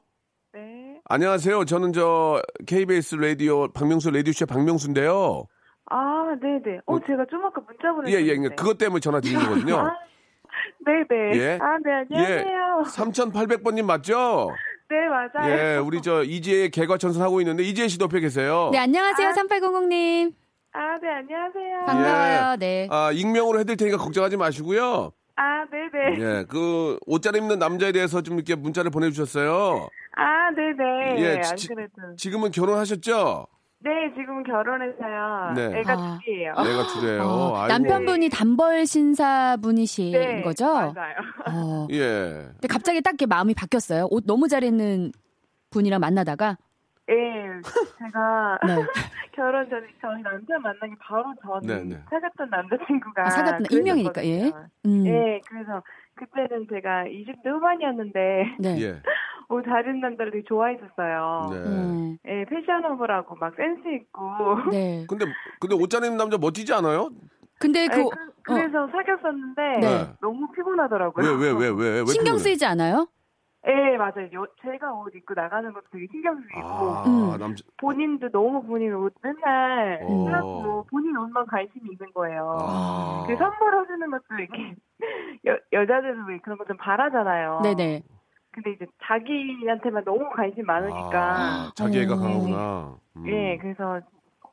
네. 0.54 1.02
안녕하세요. 1.06 1.66
저는 1.66 1.94
저 1.94 2.42
KBS 2.66 3.16
라디오 3.16 3.68
박명수 3.74 4.10
라디오쇼 4.12 4.46
박명수인데요. 4.46 5.46
아, 5.92 6.36
네네. 6.42 6.80
어, 6.86 6.96
어. 6.96 7.00
제가 7.06 7.26
좀 7.30 7.46
아까 7.46 7.62
문자 7.62 7.90
예, 7.90 7.92
보냈는데. 7.92 8.44
예. 8.52 8.56
그것 8.56 8.78
때문에 8.78 9.00
전화 9.00 9.20
드린 9.20 9.38
거거든요. 9.38 9.76
아, 9.86 9.96
네네. 10.86 11.38
예. 11.38 11.60
아, 11.62 11.78
네, 11.84 11.92
안녕하세요. 11.92 12.84
3,800번님 12.88 13.84
맞죠? 13.86 14.50
네, 14.90 14.96
맞아요. 15.10 15.52
예, 15.52 15.78
우리 15.78 16.02
저 16.02 16.24
이지혜 16.24 16.70
개과천선 16.70 17.22
하고 17.22 17.42
있는데 17.42 17.64
이지혜 17.64 17.88
씨도 17.88 18.06
옆에 18.06 18.20
계세요. 18.20 18.70
네, 18.72 18.80
안녕하세요. 18.80 19.28
아. 19.28 19.32
3800님. 19.34 20.34
아, 20.78 21.00
네, 21.02 21.08
안녕하세요. 21.10 21.86
반가워요. 21.86 22.56
네. 22.58 22.88
아, 22.92 23.12
익명으로 23.14 23.60
해드릴 23.60 23.78
테니까 23.78 23.98
걱정하지 23.98 24.36
마시고요. 24.38 25.12
아, 25.38 25.66
네네. 25.72 26.20
예, 26.40 26.44
그 26.46 26.98
옷 27.08 27.22
잘 27.22 27.36
입는 27.36 27.60
남자에 27.60 27.92
대해서 27.94 28.22
좀 28.22 28.36
이렇게 28.36 28.56
문자를 28.56 28.92
보내주셨어요. 28.92 29.88
아, 30.18 30.52
네네. 30.56 31.22
예, 31.22 31.42
안 31.46 31.56
지- 31.56 31.68
그래도. 31.70 31.92
지금은 32.18 32.52
결혼하셨죠? 32.52 33.48
네, 33.80 33.92
지금 34.18 34.44
결혼해서요. 34.44 35.54
네. 35.56 35.80
애가 35.80 35.94
아. 35.94 36.20
둘이에요. 36.26 36.54
내가 36.56 36.88
둘이에요. 36.88 37.22
어, 37.24 37.56
아이고. 37.58 37.68
남편분이 37.68 38.30
단벌 38.30 38.86
신사분이신 38.86 40.12
네, 40.12 40.42
거죠? 40.42 40.66
맞아요. 40.74 40.94
어. 41.52 41.88
예. 41.92 42.48
근데 42.54 42.68
갑자기 42.68 43.02
딱 43.02 43.12
이렇게 43.12 43.26
마음이 43.28 43.54
바뀌었어요. 43.54 44.08
옷 44.10 44.24
너무 44.26 44.48
잘 44.48 44.64
입는 44.64 45.12
분이랑 45.70 46.00
만나다가. 46.02 46.58
예, 47.10 47.62
제가 48.00 48.58
네. 48.66 48.76
결혼 49.36 49.70
전에 49.70 49.86
저희 50.02 50.22
남편 50.24 50.62
만나기 50.62 50.94
바로 51.00 51.26
전 51.42 51.62
네, 51.62 51.84
네. 51.84 52.02
사귀었던 52.10 52.50
남자친구가 52.50 53.22
아, 53.26 53.30
사귀었던 53.30 53.66
익명이니까, 53.70 54.26
예. 54.26 54.52
음. 54.86 55.06
예, 55.06 55.42
그래서 55.48 55.84
그때는 56.16 56.66
제가 56.70 57.04
20대 57.04 57.46
후반이었는데 57.48 58.56
네. 58.60 58.70
예. 58.82 59.02
옷잘 59.50 59.82
입는 59.86 60.00
남자를 60.02 60.32
되게 60.32 60.44
좋아했었어요. 60.48 61.50
네. 61.52 61.58
음. 61.58 62.18
예, 62.28 62.46
패셔너블하고 62.46 63.36
막 63.36 63.54
센스 63.56 63.82
있고. 63.88 64.72
네. 64.72 65.06
근데 65.08 65.26
근데 65.60 65.76
옷잘 65.76 66.04
입는 66.04 66.18
남자 66.18 66.38
멋지지 66.40 66.74
않아요? 66.74 67.10
근데 67.60 67.88
그, 67.88 67.94
아니, 68.02 68.10
그, 68.42 68.54
래서 68.54 68.88
사귀었었는데 68.92 69.62
네. 69.80 70.14
너무 70.22 70.52
피곤하더라고요. 70.52 71.34
왜 71.34 71.52
왜 71.52 71.52
왜 71.54 71.70
왜 71.70 71.86
왜? 72.00 72.06
신경 72.08 72.24
피곤해? 72.36 72.40
쓰이지 72.40 72.66
않아요? 72.66 73.08
예, 73.68 73.98
맞아요. 73.98 74.30
요- 74.34 74.46
제가 74.62 74.94
옷 74.94 75.16
입고 75.16 75.34
나가는 75.34 75.72
것도 75.74 75.86
되게 75.92 76.06
신경 76.12 76.36
쓰이고 76.36 76.60
아, 76.68 77.04
음. 77.08 77.38
남자. 77.40 77.64
본인도 77.78 78.30
너무 78.30 78.62
본인 78.64 78.94
옷 78.94 79.14
맨날 79.24 80.00
어. 80.04 80.30
하고 80.30 80.86
본인 80.90 81.18
옷만 81.18 81.48
관심이 81.48 81.90
있는 81.92 82.14
거예요. 82.14 82.56
아. 82.60 83.24
그 83.28 83.36
선물해주는 83.36 84.12
것도 84.12 84.24
이렇게 84.38 84.76
여, 85.48 85.58
여자들은 85.74 86.26
왜 86.28 86.38
그런 86.40 86.58
거 86.60 86.66
좀 86.66 86.78
바라잖아요. 86.78 87.62
네네. 87.64 88.04
근데 88.52 88.72
이제 88.72 88.86
자기한테만 89.04 90.04
너무 90.06 90.30
관심 90.36 90.66
많으니까 90.66 91.20
아, 91.20 91.72
자기 91.76 92.00
애가 92.02 92.14
어. 92.14 92.18
강하구나. 92.18 92.96
음. 93.18 93.28
예 93.28 93.58
그래서 93.60 94.00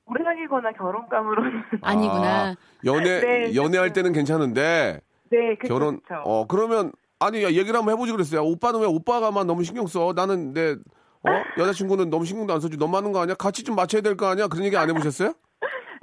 오래 0.07 0.25
사귀거나 0.25 0.73
결혼감으로는 0.73 1.63
아니구나. 1.83 2.55
연애 2.85 3.21
네, 3.21 3.55
연애할 3.55 3.93
때는 3.93 4.13
괜찮은데 4.13 5.01
네 5.31 5.55
그쵸, 5.57 5.75
결혼 5.75 6.01
그쵸. 6.01 6.15
어 6.25 6.47
그러면 6.47 6.93
아니 7.25 7.43
야, 7.45 7.49
얘기를 7.51 7.75
한번 7.77 7.93
해보지 7.95 8.13
그랬어요. 8.13 8.45
오빠는 8.45 8.81
왜 8.81 8.87
오빠가만 8.87 9.47
너무 9.47 9.63
신경 9.65 9.87
써? 9.87 10.13
나는 10.15 10.53
내 10.53 10.73
어? 10.73 11.31
여자친구는 11.59 12.11
너무 12.11 12.25
신경도 12.25 12.53
안 12.53 12.61
써주 12.61 12.77
너무 12.79 12.93
많은 12.93 13.13
거 13.13 13.21
아니야? 13.21 13.35
같이 13.37 13.63
좀 13.63 13.77
맞춰야 13.77 14.03
될 14.03 14.17
거 14.17 14.27
아니야? 14.27 14.49
그런 14.49 14.65
얘기 14.65 14.77
안 14.77 14.89
해보셨어요? 14.91 15.35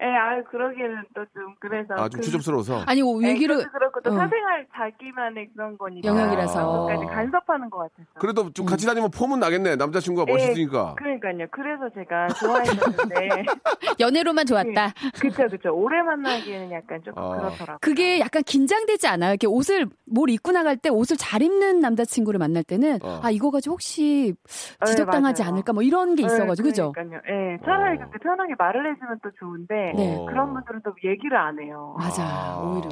예, 0.01 0.05
아 0.07 0.41
그러기에는 0.49 1.03
또 1.13 1.25
좀 1.33 1.53
그래서 1.59 1.93
아 1.95 2.07
좀 2.09 2.19
그- 2.21 2.25
추접스러워서. 2.25 2.83
아니, 2.87 3.01
뭐 3.01 3.21
예, 3.23 3.29
얘기를. 3.29 3.57
그것도 3.57 3.71
그렇고 3.71 4.01
또 4.01 4.09
어. 4.11 4.15
사생활 4.17 4.65
자기만의 4.73 5.49
그런 5.53 5.77
거니까 5.77 6.07
영역이라서. 6.07 6.87
그것까지 6.87 7.05
간섭하는 7.05 7.69
것 7.69 7.77
같아서 7.79 8.09
그래도 8.19 8.49
좀 8.53 8.65
같이 8.65 8.85
다니면 8.85 9.11
폼은 9.11 9.39
나겠네. 9.39 9.75
남자친구가 9.75 10.25
예, 10.29 10.33
멋있으니까. 10.33 10.95
그러니까요. 10.97 11.47
그래서 11.51 11.89
제가 11.93 12.27
좋아했었는데 12.29 13.43
연애로만 13.99 14.45
좋았다. 14.45 14.93
그쵸 15.19 15.47
그쵸 15.49 15.69
오래 15.75 16.01
만나기에는 16.01 16.71
약간 16.71 17.01
조금 17.03 17.21
아. 17.21 17.37
그렇더라고요. 17.37 17.77
그게 17.81 18.19
약간 18.19 18.43
긴장되지 18.43 19.07
않아요? 19.07 19.31
이렇게 19.31 19.47
옷을, 19.47 19.87
뭘 20.05 20.29
입고 20.29 20.51
나갈 20.51 20.77
때 20.77 20.89
옷을 20.89 21.17
잘 21.17 21.41
입는 21.41 21.79
남자친구를 21.79 22.37
만날 22.39 22.63
때는, 22.63 22.99
어. 23.03 23.19
아, 23.23 23.29
이거 23.31 23.51
가지고 23.51 23.73
혹시 23.73 24.33
네, 24.79 24.85
지적당하지 24.85 25.41
맞아요. 25.43 25.53
않을까? 25.53 25.73
뭐 25.73 25.83
이런 25.83 26.15
게 26.15 26.23
있어가지고, 26.25 26.67
그죠? 26.69 26.91
그러니까요. 26.93 27.21
예, 27.27 27.57
차라리 27.63 27.95
어. 27.95 27.99
그렇게 27.99 28.17
편하게 28.19 28.53
말을 28.57 28.91
해주면 28.93 29.19
또 29.23 29.29
좋은데 29.39 29.88
네. 29.95 30.15
어. 30.17 30.25
그런 30.25 30.53
분들은 30.53 30.81
또 30.83 30.93
얘기를 31.03 31.35
안 31.37 31.59
해요. 31.59 31.95
맞아, 31.97 32.23
아. 32.23 32.61
오히려. 32.61 32.89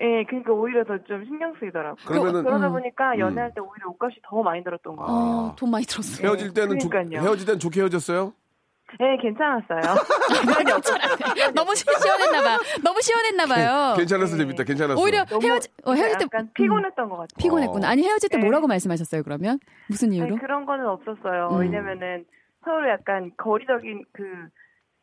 예, 0.00 0.24
그러니까 0.24 0.52
오히려 0.52 0.84
더 0.84 0.96
좀 1.06 1.24
신경 1.24 1.52
쓰이더라고요. 1.58 1.96
그러면은- 2.06 2.44
그러다 2.44 2.68
음. 2.68 2.72
보니까 2.72 3.18
연애할 3.18 3.52
때 3.54 3.60
오히려 3.60 3.88
옷값이 3.90 4.20
더 4.28 4.42
많이 4.42 4.62
들었던 4.62 4.94
것 4.96 5.02
같아요. 5.02 5.16
어, 5.18 5.54
돈 5.56 5.70
많이 5.70 5.84
들었어요. 5.86 6.26
헤어질 6.28 6.54
때는 6.54 6.78
좋-. 6.78 6.88
헤어질 6.94 7.46
때는 7.46 7.58
좋게 7.58 7.80
헤어졌어요? 7.80 8.32
예, 9.00 9.16
괜찮았어요. 9.20 9.80
너무 11.54 11.74
시- 11.74 11.84
시원했나봐. 11.84 12.58
너무 12.82 13.00
시원했나봐요. 13.02 13.94
괜찮았어 13.98 14.36
네. 14.36 14.38
재밌다. 14.44 14.64
괜찮았어. 14.64 15.00
오히려 15.02 15.24
헤어지, 15.42 15.68
어, 15.84 15.92
헤어질 15.92 16.18
때. 16.18 16.24
약간 16.24 16.50
피곤했던 16.54 17.08
것 17.08 17.16
같아요. 17.16 17.36
피곤했구나. 17.38 17.88
아니, 17.88 18.02
헤어질 18.04 18.28
때 18.30 18.38
네. 18.38 18.42
뭐라고 18.44 18.66
말씀하셨어요, 18.66 19.22
그러면? 19.24 19.58
무슨 19.88 20.12
이유로? 20.12 20.28
아니, 20.28 20.38
그런 20.38 20.64
거는 20.64 20.86
없었어요. 20.86 21.48
음. 21.52 21.58
왜냐면은 21.60 22.24
서로 22.64 22.88
약간 22.88 23.30
거리적인 23.36 24.04
그 24.12 24.22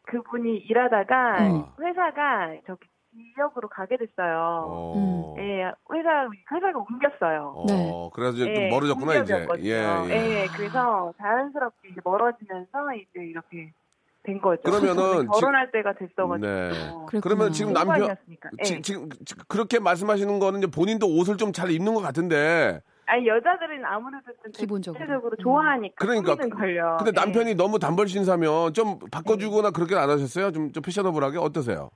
그분이 0.07 0.57
일하다가 0.57 1.47
음. 1.47 1.65
회사가 1.79 2.53
저기 2.67 2.87
지역으로 3.35 3.69
가게 3.69 3.95
됐어요. 3.97 4.65
어. 4.67 5.35
예, 5.39 5.71
회사 5.93 6.27
회사가 6.51 6.79
옮겼어요. 6.89 7.53
어, 7.55 7.65
네. 7.67 8.09
그래서 8.13 8.35
이제 8.37 8.53
좀 8.53 8.63
예, 8.63 8.69
멀어졌구나 8.69 9.15
이제. 9.15 9.47
예, 9.59 9.71
예. 10.09 10.41
예, 10.41 10.47
그래서 10.55 11.13
자연스럽게 11.17 11.89
이제 11.89 12.01
멀어지면서 12.03 12.93
이제 12.95 13.23
이렇게 13.25 13.71
된 14.23 14.41
거죠. 14.41 14.61
그러면은 14.63 15.27
결혼할 15.31 15.71
때가 15.71 15.93
됐어가지고. 15.93 16.37
네. 16.45 16.69
그렇구나. 17.07 17.21
그러면 17.21 17.51
지금 17.53 17.71
남편. 17.73 18.15
지, 18.63 18.81
지금 18.81 19.09
지- 19.23 19.35
그렇게 19.47 19.79
말씀하시는 19.79 20.39
거는 20.39 20.59
이제 20.59 20.67
본인도 20.67 21.07
옷을 21.07 21.37
좀 21.37 21.53
잘 21.53 21.71
입는 21.71 21.93
것 21.93 22.01
같은데. 22.01 22.81
아니 23.07 23.27
여자들은 23.27 23.85
아무래도 23.85 24.31
좀 24.41 24.51
기본적으로. 24.51 24.99
대체적으로 24.99 25.35
음. 25.37 25.43
좋아하니까 25.43 25.95
그러니까 25.97 26.35
꾸미는 26.35 26.57
걸요. 26.57 26.97
근데 26.97 27.11
예. 27.15 27.19
남편이 27.25 27.55
너무 27.55 27.77
단벌 27.79 28.07
신사면 28.07 28.73
좀 28.73 28.99
바꿔주거나 29.11 29.71
그렇게 29.71 29.95
안 29.95 30.09
하셨어요? 30.09 30.51
좀, 30.51 30.71
좀 30.71 30.81
패셔너블하게 30.81 31.37
어떠세요? 31.37 31.89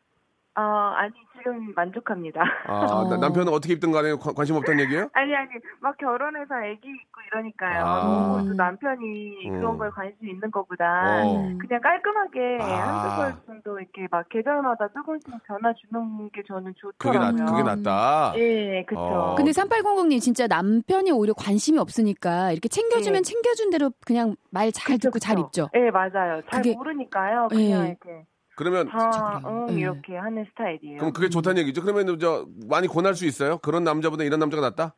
어 0.56 0.62
아니 0.62 1.14
지금 1.40 1.74
만족합니다. 1.76 2.42
아, 2.68 2.86
어. 2.86 3.10
나- 3.10 3.18
남편은 3.28 3.52
어떻게 3.52 3.74
입든 3.74 3.92
간에 3.92 4.14
관- 4.14 4.34
관심 4.36 4.56
없다는 4.56 4.84
얘기예요? 4.86 5.10
아니 5.14 5.36
아니 5.36 5.50
막 5.82 5.98
결혼해서 5.98 6.54
아기 6.56 6.88
있고 6.90 7.22
이러니까요. 7.32 7.84
아. 7.86 8.44
또 8.48 8.54
남편이 8.54 9.48
음. 9.48 9.60
그런 9.60 9.78
거에 9.78 9.90
관심 9.90 10.28
있는 10.30 10.52
것보다 10.52 11.24
어. 11.26 11.38
음. 11.46 11.58
그냥 11.58 11.82
깔끔하게 11.82 12.58
아. 12.62 12.66
한두 12.66 13.16
벌 13.16 13.46
정도 13.46 13.80
이렇게 13.80 14.08
막 14.12 14.28
계절마다 14.30 14.88
조금씩 14.94 15.28
변화 15.48 15.74
주는 15.74 16.30
게 16.32 16.42
저는 16.48 16.74
그게 16.98 17.18
낫, 17.18 17.32
좋더라고요. 17.32 17.46
그게 17.46 17.64
낫다. 17.64 18.34
예, 18.38 18.84
그쵸. 18.88 19.00
어. 19.02 19.36
근데 19.36 19.52
3800님 19.52 20.20
진짜 20.22 20.48
남편이 20.48 21.12
오히려 21.12 21.34
관심이 21.34 21.78
없으니까 21.80 22.52
이렇게 22.52 22.68
챙겨주면 22.70 23.24
네. 23.24 23.30
챙겨준 23.30 23.70
대로 23.72 23.92
그냥 24.06 24.36
말 24.52 24.70
잘 24.72 24.98
듣고 25.00 25.18
잘 25.20 25.36
그쵸. 25.36 25.46
입죠. 25.48 25.70
예, 25.76 25.90
맞아요. 25.90 26.42
잘 26.52 26.62
그게- 26.62 26.76
모르니까요. 26.76 27.48
그냥 27.50 27.86
예. 27.86 27.88
이렇게 27.90 28.26
그러면 28.60 28.90
다 28.90 29.40
그래요. 29.40 29.66
응, 29.70 29.74
예. 29.78 29.80
이렇게 29.80 30.18
하는 30.18 30.44
스타일이에요. 30.50 30.98
그럼 30.98 31.14
그게 31.14 31.30
좋다는 31.30 31.62
얘기죠. 31.62 31.82
그러면 31.82 32.20
저 32.20 32.46
많이 32.70 32.90
권할 32.90 33.16
수 33.16 33.26
있어요? 33.26 33.58
그런 33.60 33.86
남자보다 33.86 34.26
이런 34.26 34.38
남자가 34.42 34.62
낫다? 34.62 34.96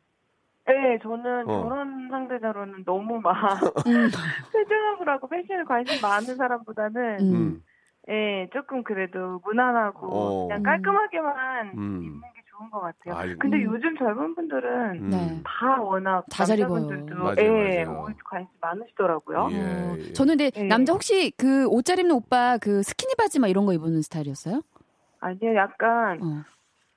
네, 0.66 0.98
저는 1.00 1.48
어. 1.48 1.62
결혼 1.62 2.08
상대자로는 2.10 2.84
너무 2.84 3.20
막 3.20 3.32
음. 3.86 4.10
패셔너블하고 4.52 5.28
패션에 5.28 5.62
관심 5.62 6.02
많은 6.02 6.34
사람보다는 6.34 7.18
음. 7.20 7.34
음. 7.34 7.62
예, 8.08 8.50
조금 8.52 8.82
그래도 8.82 9.40
무난하고 9.44 10.08
어. 10.08 10.46
그냥 10.48 10.64
깔끔하게만 10.64 11.66
음. 11.78 12.02
입는 12.02 12.20
게 12.34 12.41
좋은 12.56 12.70
것 12.70 12.80
같아요. 12.80 13.14
알- 13.14 13.36
근데 13.38 13.56
음. 13.58 13.62
요즘 13.64 13.96
젊은 13.96 14.34
분들은 14.34 14.90
음. 15.02 15.10
네. 15.10 15.40
다 15.44 15.80
워낙 15.80 16.24
입어요. 16.28 16.46
남자분들도 16.88 17.16
맞아요, 17.22 17.36
예, 17.38 17.84
맞아요. 17.84 18.02
옷 18.02 18.16
관심 18.24 18.48
많으시더라고요. 18.60 19.48
예, 19.52 19.56
어, 19.56 19.96
예. 19.98 20.12
저는 20.12 20.36
근데 20.36 20.50
예. 20.56 20.62
남자 20.64 20.92
혹시 20.92 21.30
그 21.32 21.66
옷 21.68 21.84
잘 21.84 21.98
입는 21.98 22.14
오빠 22.14 22.58
그 22.58 22.82
스키니 22.82 23.14
바지 23.16 23.38
막 23.40 23.48
이런 23.48 23.66
거 23.66 23.72
입는 23.72 24.02
스타일이었어요? 24.02 24.62
아니요, 25.20 25.54
약간 25.56 26.20
어. 26.22 26.42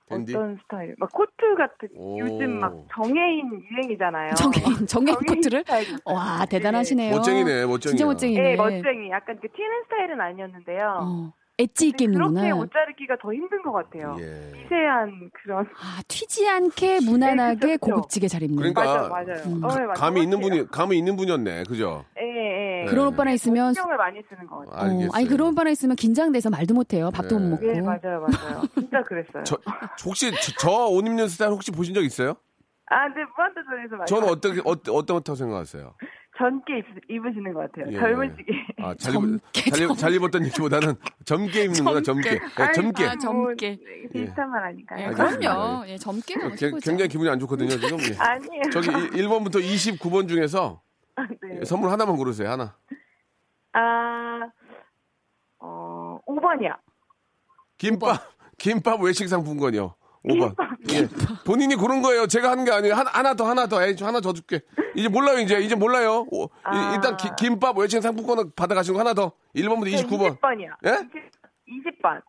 댄디? 0.07 0.35
어떤 0.35 0.57
스타일? 0.61 0.95
막 0.99 1.11
코트 1.11 1.55
같은 1.57 1.89
오. 1.95 2.19
요즘 2.19 2.59
막 2.59 2.73
정해인 2.93 3.49
유행이잖아요. 3.71 4.33
정해인 4.35 4.85
정해인 4.87 5.17
코트를 5.17 5.61
스타일. 5.61 5.87
와 6.05 6.45
대단하시네요. 6.45 7.15
멋쟁이네, 7.15 7.65
멋쟁이야. 7.65 7.91
진짜 7.97 8.05
멋쟁이네. 8.05 8.51
예, 8.51 8.55
멋쟁이. 8.55 9.09
약간 9.09 9.39
그 9.41 9.47
튀는 9.49 9.83
스타일은 9.85 10.21
아니었는데요. 10.21 10.99
어, 11.01 11.33
엣지 11.57 11.87
있게 11.87 12.05
입는구나. 12.05 12.41
그렇게 12.41 12.51
옷 12.51 12.69
잘 12.71 12.86
입기가 12.86 13.15
더 13.21 13.33
힘든 13.33 13.61
것 13.63 13.71
같아요. 13.71 14.17
예. 14.19 14.51
미세한 14.53 15.29
그런. 15.33 15.65
아 15.79 16.01
튀지 16.07 16.47
않게 16.49 16.99
무난하게 17.01 17.55
네, 17.55 17.77
그쵸, 17.77 17.85
그쵸. 17.85 17.95
고급지게 17.95 18.27
잘 18.27 18.43
입는. 18.43 18.57
그러니까 18.57 18.83
맞아요, 18.83 19.09
맞아요. 19.09 19.41
음. 19.45 19.63
어, 19.63 19.67
네, 19.69 19.79
맞아요. 19.79 19.93
감이 19.95 20.21
있는. 20.23 20.41
분이 20.41 20.67
감이 20.67 20.97
있는 20.97 21.15
분이었네, 21.15 21.63
그죠? 21.63 22.03
예, 22.19 22.83
예. 22.83 22.85
그런 22.89 23.05
네. 23.07 23.13
오빠랑 23.13 23.33
있으면 23.33 23.73
신경을 23.73 23.95
많이 23.97 24.21
쓰는 24.29 24.45
것 24.47 24.59
같아요. 24.59 24.75
어, 24.75 24.91
알겠어요. 24.91 25.11
아니 25.13 25.27
그런 25.27 25.53
오빠랑 25.53 25.71
있으면 25.71 25.95
긴장돼서 25.95 26.49
말도 26.49 26.73
못해요. 26.73 27.09
밥도 27.11 27.39
네. 27.39 27.43
못 27.43 27.49
먹고. 27.51 27.67
예, 27.67 27.81
맞아요, 27.81 28.19
맞아요. 28.19 28.61
진짜 28.73 29.01
그랬어요. 29.03 29.43
저 29.45 29.57
혹시 30.05 30.31
저옷 30.59 31.05
입는 31.07 31.29
스타일 31.29 31.51
혹시 31.51 31.71
보신 31.71 31.93
적 31.93 32.03
있어요? 32.03 32.35
아, 32.87 33.07
근데 33.07 33.21
무한도전에서 33.35 33.95
많이. 33.95 34.07
저는 34.07 34.27
어떻게 34.27 34.59
어, 34.59 34.71
어떻다고 34.93 35.35
생각하세요? 35.35 35.95
젊게 36.37 36.79
입, 36.79 36.85
입으시는 37.09 37.53
것 37.53 37.71
같아요. 37.71 37.93
예. 37.93 37.97
젊으시게. 37.99 38.65
아, 38.79 38.93
잘, 38.95 39.13
입, 39.15 39.19
젊게, 39.19 39.71
잘, 39.71 39.81
입, 39.89 39.97
잘 39.97 40.13
입었던 40.13 40.45
얘기보다는 40.47 40.95
젊게 41.23 41.63
입는구나, 41.63 42.01
젊게. 42.01 42.31
예, 42.31 42.71
젊게. 42.73 43.05
아, 43.05 43.15
젊게. 43.17 43.69
뭐, 43.77 44.09
비슷한 44.11 44.51
말 44.51 44.63
아니까요. 44.65 45.07
예. 45.07 45.11
그럼요. 45.11 45.87
예, 45.87 45.97
젊게가 45.97 46.49
게- 46.49 46.55
최고죠. 46.55 46.89
굉장히 46.89 47.07
기분이 47.09 47.29
안 47.29 47.39
좋거든요, 47.39 47.69
지금. 47.69 47.97
예. 48.01 48.17
아니에요. 48.17 48.63
저기 48.73 48.87
1번부터 48.89 49.63
29번 49.63 50.27
중에서 50.27 50.81
네. 51.41 51.63
선물 51.63 51.89
하나만 51.91 52.17
고르세요, 52.17 52.49
하나. 52.49 52.75
아, 53.73 54.49
어, 55.59 56.19
5번이요. 56.27 56.75
김밥, 57.77 58.21
김밥 58.57 59.01
외식 59.01 59.27
상품권이요. 59.29 59.95
5번. 60.27 60.55
예. 60.91 61.07
본인이 61.45 61.75
고른 61.75 62.01
거예요. 62.01 62.27
제가 62.27 62.51
하는 62.51 62.65
게 62.65 62.71
아니에요. 62.71 62.95
하나, 62.95 63.09
하나 63.13 63.33
더, 63.35 63.45
하나 63.47 63.67
더. 63.67 63.83
에이, 63.83 63.95
하나 64.01 64.19
더 64.19 64.33
줄게. 64.33 64.61
이제 64.95 65.07
몰라요, 65.07 65.39
이제. 65.39 65.59
이제 65.59 65.75
몰라요. 65.75 66.25
오, 66.31 66.45
이- 66.45 66.47
아. 66.63 66.93
일단 66.95 67.15
기- 67.17 67.29
김밥 67.37 67.77
외식 67.77 68.01
상품권을 68.01 68.51
받아가시는 68.55 68.93
거 68.95 68.99
하나 69.01 69.13
더. 69.13 69.31
1번부터 69.55 69.93
29번. 69.93 70.39
20번이요. 70.39 70.69
예? 70.85 70.89
20 71.67 72.01
번. 72.01 72.21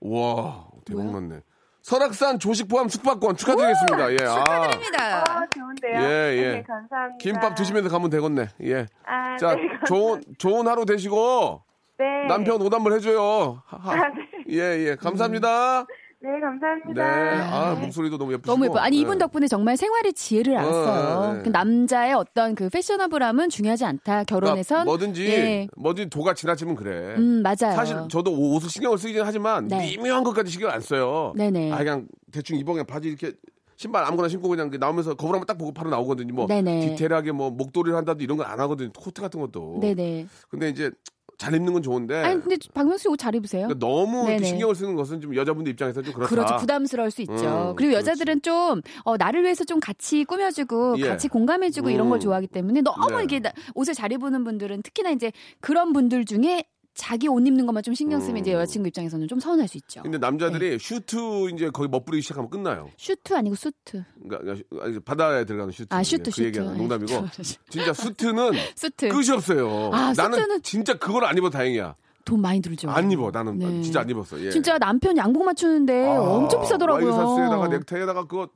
와, 0.00 0.66
대박 0.84 1.06
났네. 1.06 1.40
설악산 1.82 2.38
조식 2.38 2.68
포함 2.68 2.88
숙박권 2.88 3.36
축하드리겠습니다. 3.36 4.12
예. 4.12 4.16
아, 4.28 4.44
축하드립니다. 4.44 5.24
아, 5.26 5.46
좋은데요? 5.54 6.00
예, 6.02 6.36
예. 6.36 6.50
네, 6.52 6.62
감사합니다. 6.64 7.16
김밥 7.18 7.54
드시면서 7.54 7.88
가면 7.88 8.10
되겠네. 8.10 8.48
예. 8.64 8.86
아, 9.06 9.36
자, 9.38 9.54
네, 9.54 9.62
좋은, 9.86 10.20
좋은 10.36 10.68
하루 10.68 10.84
되시고, 10.84 11.62
네. 11.98 12.04
남편 12.28 12.60
오답 12.60 12.80
한번 12.80 12.92
해줘요. 12.92 13.62
하- 13.64 13.76
하- 13.78 13.92
아, 13.92 14.08
네. 14.08 14.44
예, 14.50 14.60
예. 14.90 14.96
감사합니다. 14.96 15.86
네, 15.88 15.94
네. 16.20 16.40
감사합니다. 16.40 17.04
아, 17.04 17.74
목소리도 17.76 18.18
너무 18.18 18.32
예쁘시고. 18.32 18.50
너무 18.52 18.64
예뻐. 18.64 18.78
아니 18.80 18.98
이분 18.98 19.14
예. 19.14 19.18
덕분에 19.20 19.46
정말 19.46 19.76
생활의 19.76 20.12
지혜를 20.14 20.56
어, 20.56 20.58
알았어요. 20.58 21.38
예. 21.38 21.42
그 21.44 21.48
남자의 21.50 22.12
어떤 22.14 22.56
그 22.56 22.68
패셔너블함은 22.68 23.50
중요하지 23.50 23.84
않다. 23.84 24.24
결혼에선 24.24 24.84
그러니까 24.84 24.84
뭐든지, 24.84 25.26
예. 25.28 25.68
뭐든지 25.76 26.10
도가 26.10 26.34
지나치면 26.34 26.74
그래. 26.74 27.14
음 27.16 27.42
맞아요. 27.42 27.74
사실 27.76 27.96
저도 28.10 28.32
옷을 28.32 28.68
신경을 28.68 28.98
쓰긴 28.98 29.22
하지만 29.22 29.68
네. 29.68 29.78
미묘한 29.96 30.24
것까지 30.24 30.50
신경 30.50 30.70
안 30.70 30.80
써요. 30.80 31.32
네네. 31.36 31.70
아, 31.72 31.78
그냥 31.78 32.08
대충 32.32 32.56
입어 32.58 32.72
그냥 32.72 32.86
바지 32.86 33.08
이렇게 33.08 33.32
신발 33.76 34.02
아무거나 34.02 34.28
신고 34.28 34.48
그냥 34.48 34.70
나오면서 34.76 35.14
거울 35.14 35.34
한번 35.34 35.46
딱 35.46 35.56
보고 35.56 35.72
바로 35.72 35.88
나오거든요. 35.88 36.34
뭐 36.34 36.48
네네. 36.48 36.80
디테일하게 36.80 37.30
뭐 37.30 37.50
목도리를 37.50 37.96
한다도 37.96 38.24
이런 38.24 38.36
건 38.36 38.44
안 38.48 38.58
하거든요. 38.58 38.90
코트 38.92 39.20
같은 39.22 39.38
것도. 39.38 39.78
네네. 39.80 40.26
근데 40.48 40.68
이제 40.68 40.90
잘 41.38 41.54
입는 41.54 41.72
건 41.72 41.82
좋은데 41.82 42.16
아니 42.24 42.40
근데 42.42 42.56
박명수 42.74 43.02
씨 43.04 43.08
옷 43.08 43.16
잘 43.18 43.34
입으세요? 43.36 43.68
그러니까 43.68 43.86
너무 43.86 44.26
네네. 44.26 44.44
신경을 44.44 44.74
쓰는 44.74 44.96
것은 44.96 45.20
좀 45.20 45.34
여자분들 45.36 45.70
입장에서 45.72 46.02
좀 46.02 46.12
그렇다. 46.12 46.28
그렇죠. 46.28 46.56
부담스러울 46.56 47.12
수 47.12 47.22
있죠. 47.22 47.32
음, 47.32 47.76
그리고 47.76 47.92
그렇지. 47.92 47.94
여자들은 47.94 48.42
좀 48.42 48.82
어, 49.04 49.16
나를 49.16 49.44
위해서 49.44 49.62
좀 49.64 49.78
같이 49.78 50.24
꾸며주고 50.24 50.96
예. 50.98 51.06
같이 51.06 51.28
공감해주고 51.28 51.90
이런 51.90 52.08
걸 52.08 52.18
음. 52.18 52.20
좋아하기 52.20 52.48
때문에 52.48 52.80
너무 52.82 53.16
네. 53.16 53.22
이게 53.24 53.38
나- 53.38 53.52
옷을 53.76 53.94
잘 53.94 54.10
입는 54.12 54.42
분들은 54.42 54.82
특히나 54.82 55.10
이제 55.10 55.30
그런 55.60 55.92
분들 55.92 56.24
중에 56.24 56.64
자기 56.98 57.28
옷 57.28 57.46
입는 57.46 57.64
것만 57.64 57.82
좀 57.84 57.94
신경 57.94 58.18
쓰면 58.20 58.36
음. 58.36 58.38
이제 58.38 58.52
여자친구 58.52 58.88
입장에서는 58.88 59.28
좀 59.28 59.38
서운할 59.38 59.68
수 59.68 59.76
있죠. 59.78 60.02
근데 60.02 60.18
남자들이 60.18 60.70
네. 60.70 60.78
슈트 60.78 61.48
이제 61.54 61.70
거의 61.70 61.88
멋부리기 61.88 62.22
시작하면 62.22 62.50
끝나요. 62.50 62.90
슈트 62.96 63.34
아니고 63.34 63.54
수트. 63.54 64.02
그러니까 64.28 64.62
아니, 64.82 64.98
바다에 65.00 65.44
들어가는 65.44 65.70
슈트. 65.72 65.86
아 65.94 66.02
슈트 66.02 66.24
그 66.24 66.30
슈트. 66.32 66.58
농담이고 66.58 67.12
예. 67.12 67.24
진짜 67.70 67.92
수트는 67.92 68.50
수트. 68.74 69.08
끝이 69.10 69.30
없어요. 69.30 69.90
아, 69.92 70.12
나는 70.16 70.38
수트는- 70.38 70.62
진짜 70.64 70.94
그걸 70.94 71.24
안 71.24 71.38
입어 71.38 71.48
다행이야. 71.50 71.94
돈 72.24 72.42
많이 72.42 72.60
들죠. 72.60 72.90
안 72.90 73.10
입어. 73.12 73.30
나는 73.30 73.58
네. 73.58 73.80
진짜 73.80 74.00
안 74.00 74.10
입었어. 74.10 74.38
예. 74.44 74.50
진짜 74.50 74.76
남편 74.78 75.16
양복 75.16 75.44
맞추는데 75.44 76.08
아, 76.16 76.20
엄청 76.20 76.60
비싸더라고요. 76.62 77.06
와이셔츠에다가 77.14 77.68
넥타이에다가 77.68 78.24
그거 78.26 78.48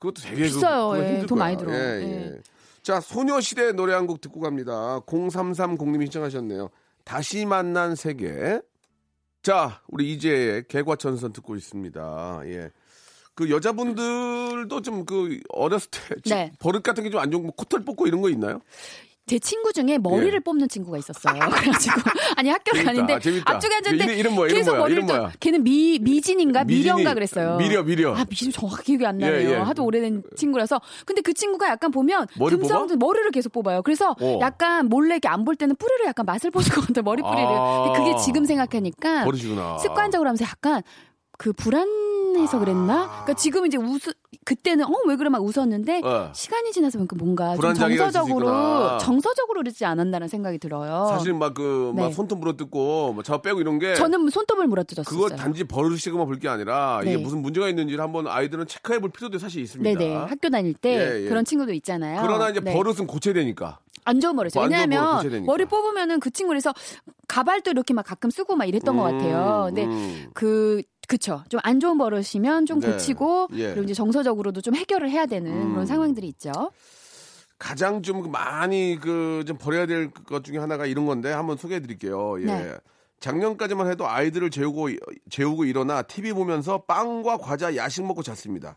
그것도 0.00 0.22
되게 0.22 0.42
비싸요. 0.42 0.90
그거 0.90 1.04
예, 1.04 1.18
돈 1.24 1.38
거야. 1.38 1.46
많이 1.48 1.56
들어. 1.56 1.72
예, 1.72 2.02
예. 2.02 2.26
예. 2.34 2.40
자, 2.82 3.00
소녀시대 3.00 3.72
노래 3.72 3.94
한 3.94 4.06
곡 4.06 4.20
듣고 4.20 4.40
갑니다. 4.40 5.00
0330님이 5.06 6.02
신청하셨네요. 6.06 6.68
다시 7.06 7.46
만난 7.46 7.94
세계. 7.94 8.60
자, 9.40 9.80
우리 9.86 10.12
이제의 10.12 10.64
개과천선 10.66 11.32
듣고 11.32 11.54
있습니다. 11.54 12.40
예. 12.46 12.70
그 13.36 13.48
여자분들도 13.48 14.80
좀 14.82 15.04
그 15.06 15.38
어렸을 15.50 15.88
때 15.90 16.00
지- 16.24 16.30
네. 16.30 16.52
버릇 16.58 16.82
같은 16.82 17.04
게 17.04 17.10
좀 17.10 17.20
안 17.20 17.30
좋은 17.30 17.44
뭐 17.44 17.52
코털 17.54 17.84
뽑고 17.84 18.08
이런 18.08 18.20
거 18.22 18.28
있나요? 18.28 18.60
제 19.28 19.40
친구 19.40 19.72
중에 19.72 19.98
머리를 19.98 20.34
예. 20.34 20.38
뽑는 20.38 20.68
친구가 20.68 20.98
있었어요. 20.98 21.34
그래가지고 21.50 22.00
아니 22.36 22.48
학교 22.48 22.70
재밌다, 22.76 22.92
가는데 22.92 23.18
재밌다. 23.18 23.54
앞쪽에 23.54 23.74
앉았는데 23.74 24.04
이름- 24.04 24.18
이름 24.20 24.34
뭐야, 24.36 24.48
계속 24.54 24.76
머리를 24.76 24.98
이름 25.02 25.08
좀- 25.08 25.16
뭐야? 25.16 25.32
걔는 25.40 25.64
미 25.64 25.98
미진인가 26.00 26.62
미진이- 26.62 26.66
미련가 26.66 27.14
그랬어요. 27.14 27.56
미려, 27.56 27.82
미려. 27.82 28.14
아 28.14 28.24
미진 28.24 28.52
정확히 28.52 28.84
기억이 28.96 29.04
안 29.04 29.18
나네요. 29.18 29.48
예, 29.50 29.54
예. 29.54 29.56
하도 29.58 29.84
오래된 29.84 30.22
친구라서 30.36 30.80
근데 31.04 31.22
그 31.22 31.34
친구가 31.34 31.68
약간 31.68 31.90
보면 31.90 32.28
머리 32.38 32.56
듬성듬 32.56 33.00
머리를 33.00 33.28
계속 33.32 33.50
뽑아요. 33.52 33.82
그래서 33.82 34.14
어. 34.20 34.38
약간 34.42 34.88
몰래 34.88 35.14
이렇게 35.14 35.26
안 35.28 35.44
볼 35.44 35.56
때는 35.56 35.74
뿌리를 35.76 36.06
약간 36.06 36.24
맛을 36.24 36.52
보실 36.52 36.72
것 36.74 36.86
같아요. 36.86 37.02
머리 37.02 37.20
뿌리를. 37.22 37.44
아. 37.44 37.82
근데 37.94 37.98
그게 37.98 38.16
지금 38.24 38.44
생각하니까 38.44 39.24
버릇이구나. 39.24 39.78
습관적으로 39.78 40.28
하면서 40.28 40.44
약간 40.44 40.82
그 41.38 41.52
불안 41.52 41.86
해서 42.42 42.58
그랬나? 42.58 43.06
그러니까 43.08 43.34
지금 43.34 43.66
이제 43.66 43.76
웃 43.76 44.00
그때는 44.44 44.84
어 44.84 44.90
왜 45.06 45.16
그래 45.16 45.28
막 45.28 45.42
웃었는데 45.44 46.00
어. 46.04 46.30
시간이 46.34 46.72
지나서 46.72 46.98
보니까 46.98 47.16
뭔가 47.16 47.54
좀 47.56 47.74
정서적으로. 47.74 48.98
정서적으로 48.98 49.60
그러지 49.60 49.84
않았나라는 49.84 50.28
생각이 50.28 50.58
들어요. 50.58 51.06
사실 51.10 51.32
막 51.34 51.54
그막 51.54 51.94
네. 51.96 52.12
손톱 52.12 52.38
물어뜯고 52.40 53.12
뭐저 53.14 53.40
빼고 53.42 53.60
이런 53.60 53.78
게 53.78 53.94
저는 53.94 54.28
손톱을 54.30 54.66
물어뜯었어요. 54.66 55.04
그거 55.04 55.28
단지 55.34 55.64
버릇이고만 55.64 56.26
볼 56.26 56.36
게 56.36 56.48
아니라 56.48 57.00
이게 57.02 57.16
네. 57.16 57.22
무슨 57.22 57.40
문제가 57.40 57.68
있는지를 57.68 58.02
한번 58.04 58.26
아이들은 58.28 58.66
체크해 58.66 58.98
볼 58.98 59.10
필요도 59.10 59.38
사실 59.38 59.62
있습니다. 59.62 59.98
네네 59.98 60.14
학교 60.14 60.50
다닐 60.50 60.74
때 60.74 60.90
예, 61.20 61.24
예. 61.24 61.28
그런 61.28 61.44
친구도 61.44 61.72
있잖아요. 61.72 62.20
그러나 62.22 62.50
이제 62.50 62.60
네. 62.60 62.74
버릇은 62.74 63.06
고쳐야 63.06 63.32
되니까. 63.34 63.78
안 64.04 64.20
좋은 64.20 64.36
버릇 64.36 64.54
왜냐하면. 64.56 65.44
머리 65.46 65.64
뽑으면은 65.64 66.20
그 66.20 66.30
친구 66.30 66.48
그래서 66.50 66.72
가발도 67.26 67.70
이렇게 67.72 67.92
막 67.94 68.04
가끔 68.06 68.30
쓰고 68.30 68.54
막 68.54 68.66
이랬던 68.66 68.96
것 68.96 69.02
같아요. 69.02 69.64
근데 69.68 69.84
음. 69.86 70.26
그 70.34 70.82
그쵸. 71.06 71.42
좀 71.48 71.60
안 71.62 71.80
좋은 71.80 71.98
버릇이면 71.98 72.66
좀 72.66 72.80
네. 72.80 72.90
고치고 72.92 73.48
예. 73.54 73.68
그리고 73.68 73.82
이제 73.82 73.94
정서적으로도 73.94 74.60
좀 74.60 74.74
해결을 74.74 75.10
해야 75.10 75.26
되는 75.26 75.50
음. 75.52 75.72
그런 75.72 75.86
상황들이 75.86 76.26
있죠. 76.28 76.52
가장 77.58 78.02
좀 78.02 78.30
많이 78.30 78.98
그 79.00 79.42
좀 79.46 79.56
버려야 79.58 79.86
될 79.86 80.10
것 80.10 80.44
중에 80.44 80.58
하나가 80.58 80.86
이런 80.86 81.06
건데 81.06 81.30
한번 81.32 81.56
소개해 81.56 81.80
드릴게요. 81.80 82.40
예. 82.42 82.44
네. 82.46 82.74
작년까지만 83.20 83.88
해도 83.90 84.06
아이들을 84.08 84.50
재우고 84.50 84.88
재우고 85.30 85.64
일어나 85.64 86.02
TV 86.02 86.32
보면서 86.34 86.82
빵과 86.82 87.38
과자 87.38 87.74
야식 87.74 88.04
먹고 88.04 88.22
잤습니다. 88.22 88.76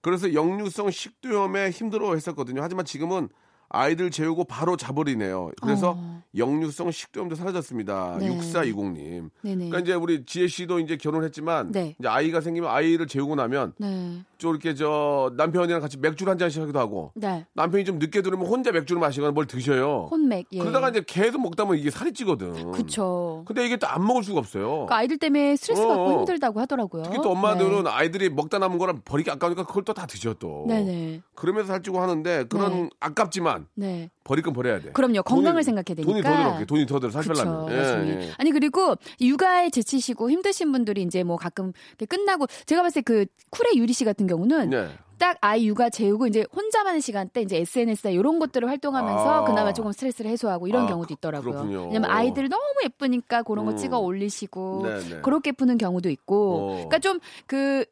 그래서 0.00 0.32
역류성 0.34 0.90
식도염에 0.90 1.70
힘들어 1.70 2.14
했었거든요. 2.14 2.62
하지만 2.62 2.84
지금은 2.84 3.28
아이들 3.68 4.10
재우고 4.10 4.44
바로 4.44 4.76
자버리네요. 4.76 5.50
그래서 5.60 5.94
어. 5.96 6.22
역류성 6.36 6.90
식도염도 6.90 7.34
사라졌습니다. 7.34 8.18
네. 8.20 8.28
6420님. 8.30 9.30
네네. 9.42 9.68
그러니까 9.68 9.78
이제 9.80 9.94
우리 9.94 10.24
지혜 10.24 10.46
씨도 10.46 10.80
이제 10.80 10.96
결혼했지만 10.96 11.72
네. 11.72 11.96
이제 11.98 12.08
아이가 12.08 12.40
생기면 12.40 12.70
아이를 12.70 13.06
재우고 13.06 13.34
나면 13.34 13.72
네. 13.78 14.22
좀 14.38 14.50
이렇게 14.52 14.74
저 14.74 15.32
남편이랑 15.36 15.80
같이 15.80 15.98
맥주를 15.98 16.30
한 16.30 16.38
잔씩 16.38 16.60
하기도 16.62 16.78
하고 16.78 17.12
네. 17.14 17.46
남편이 17.54 17.84
좀 17.84 17.98
늦게 17.98 18.22
들으면 18.22 18.46
혼자 18.46 18.70
맥주를 18.70 19.00
마시거나 19.00 19.32
뭘 19.32 19.46
드셔요. 19.46 20.08
혼맥. 20.10 20.46
예. 20.52 20.58
그러다가 20.58 20.90
이제 20.90 21.02
계속 21.06 21.40
먹다 21.40 21.64
보면 21.64 21.80
이게 21.80 21.90
살이 21.90 22.12
찌거든. 22.12 22.70
그쵸. 22.72 23.42
근데 23.46 23.64
이게 23.66 23.76
또 23.76 23.86
안 23.86 24.04
먹을 24.04 24.22
수가 24.24 24.40
없어요. 24.40 24.68
그러니까 24.70 24.96
아이들 24.96 25.16
때문에 25.18 25.56
스트레스 25.56 25.80
받고 25.86 26.02
어. 26.02 26.18
힘들다고 26.18 26.60
하더라고요. 26.60 27.04
특히 27.04 27.16
또 27.22 27.30
엄마들은 27.30 27.84
네. 27.84 27.90
아이들이 27.90 28.28
먹다 28.28 28.58
남은 28.58 28.76
거랑 28.78 29.00
버리기 29.04 29.30
아까우니까 29.30 29.64
그걸 29.64 29.84
또 29.84 29.94
다 29.94 30.06
드셔 30.06 30.34
또. 30.34 30.64
네네. 30.68 31.22
그러면서 31.34 31.68
살찌고 31.72 31.98
하는데 32.00 32.44
그런 32.44 32.72
네. 32.72 32.90
아깝지만 33.00 33.55
네. 33.74 34.10
버릴 34.24 34.42
건 34.44 34.52
버려야 34.54 34.80
돼. 34.80 34.90
그럼요. 34.92 35.22
건강을 35.22 35.62
돈이- 35.62 35.64
생각해야 35.64 35.96
되니까. 35.96 36.12
돈이 36.12 36.22
더 36.22 36.30
들어. 36.58 36.66
돈이 36.66 36.86
더 36.86 37.00
들어. 37.00 37.10
살 37.10 37.22
그쵸, 37.22 37.66
빼려면. 37.66 38.08
예. 38.08 38.22
예. 38.26 38.30
아니 38.38 38.50
그리고 38.50 38.96
육아에 39.20 39.70
지치시고 39.70 40.30
힘드신 40.30 40.72
분들이 40.72 41.02
이제 41.02 41.22
뭐 41.22 41.36
가끔 41.36 41.72
끝나고 42.08 42.46
제가 42.66 42.82
봤을 42.82 43.02
때 43.02 43.06
그 43.06 43.26
쿨의 43.50 43.76
유리 43.76 43.92
씨 43.92 44.04
같은 44.04 44.26
경우는 44.26 44.70
네. 44.70 44.88
딱 45.18 45.38
아이 45.40 45.66
육아 45.68 45.88
재우고 45.88 46.26
이제 46.26 46.44
혼자만의 46.54 47.00
시간 47.00 47.28
때 47.30 47.40
이제 47.40 47.56
SNS나 47.58 48.10
이런 48.10 48.38
것들을 48.38 48.68
활동하면서 48.68 49.30
아. 49.30 49.44
그나마 49.44 49.72
조금 49.72 49.92
스트레스를 49.92 50.30
해소하고 50.30 50.66
이런 50.66 50.84
아, 50.84 50.86
경우도 50.88 51.14
있더라고요. 51.14 51.52
그렇군요. 51.52 51.86
왜냐면 51.86 52.10
아이들 52.10 52.48
너무 52.50 52.62
예쁘니까 52.84 53.42
그런 53.44 53.64
거 53.64 53.70
음. 53.70 53.76
찍어 53.76 53.98
올리시고 53.98 54.82
네네. 54.82 55.20
그렇게 55.22 55.52
푸는 55.52 55.78
경우도 55.78 56.10
있고. 56.10 56.58
어. 56.58 56.66
그러니까 56.74 56.98
좀 56.98 57.20
그 57.46 57.84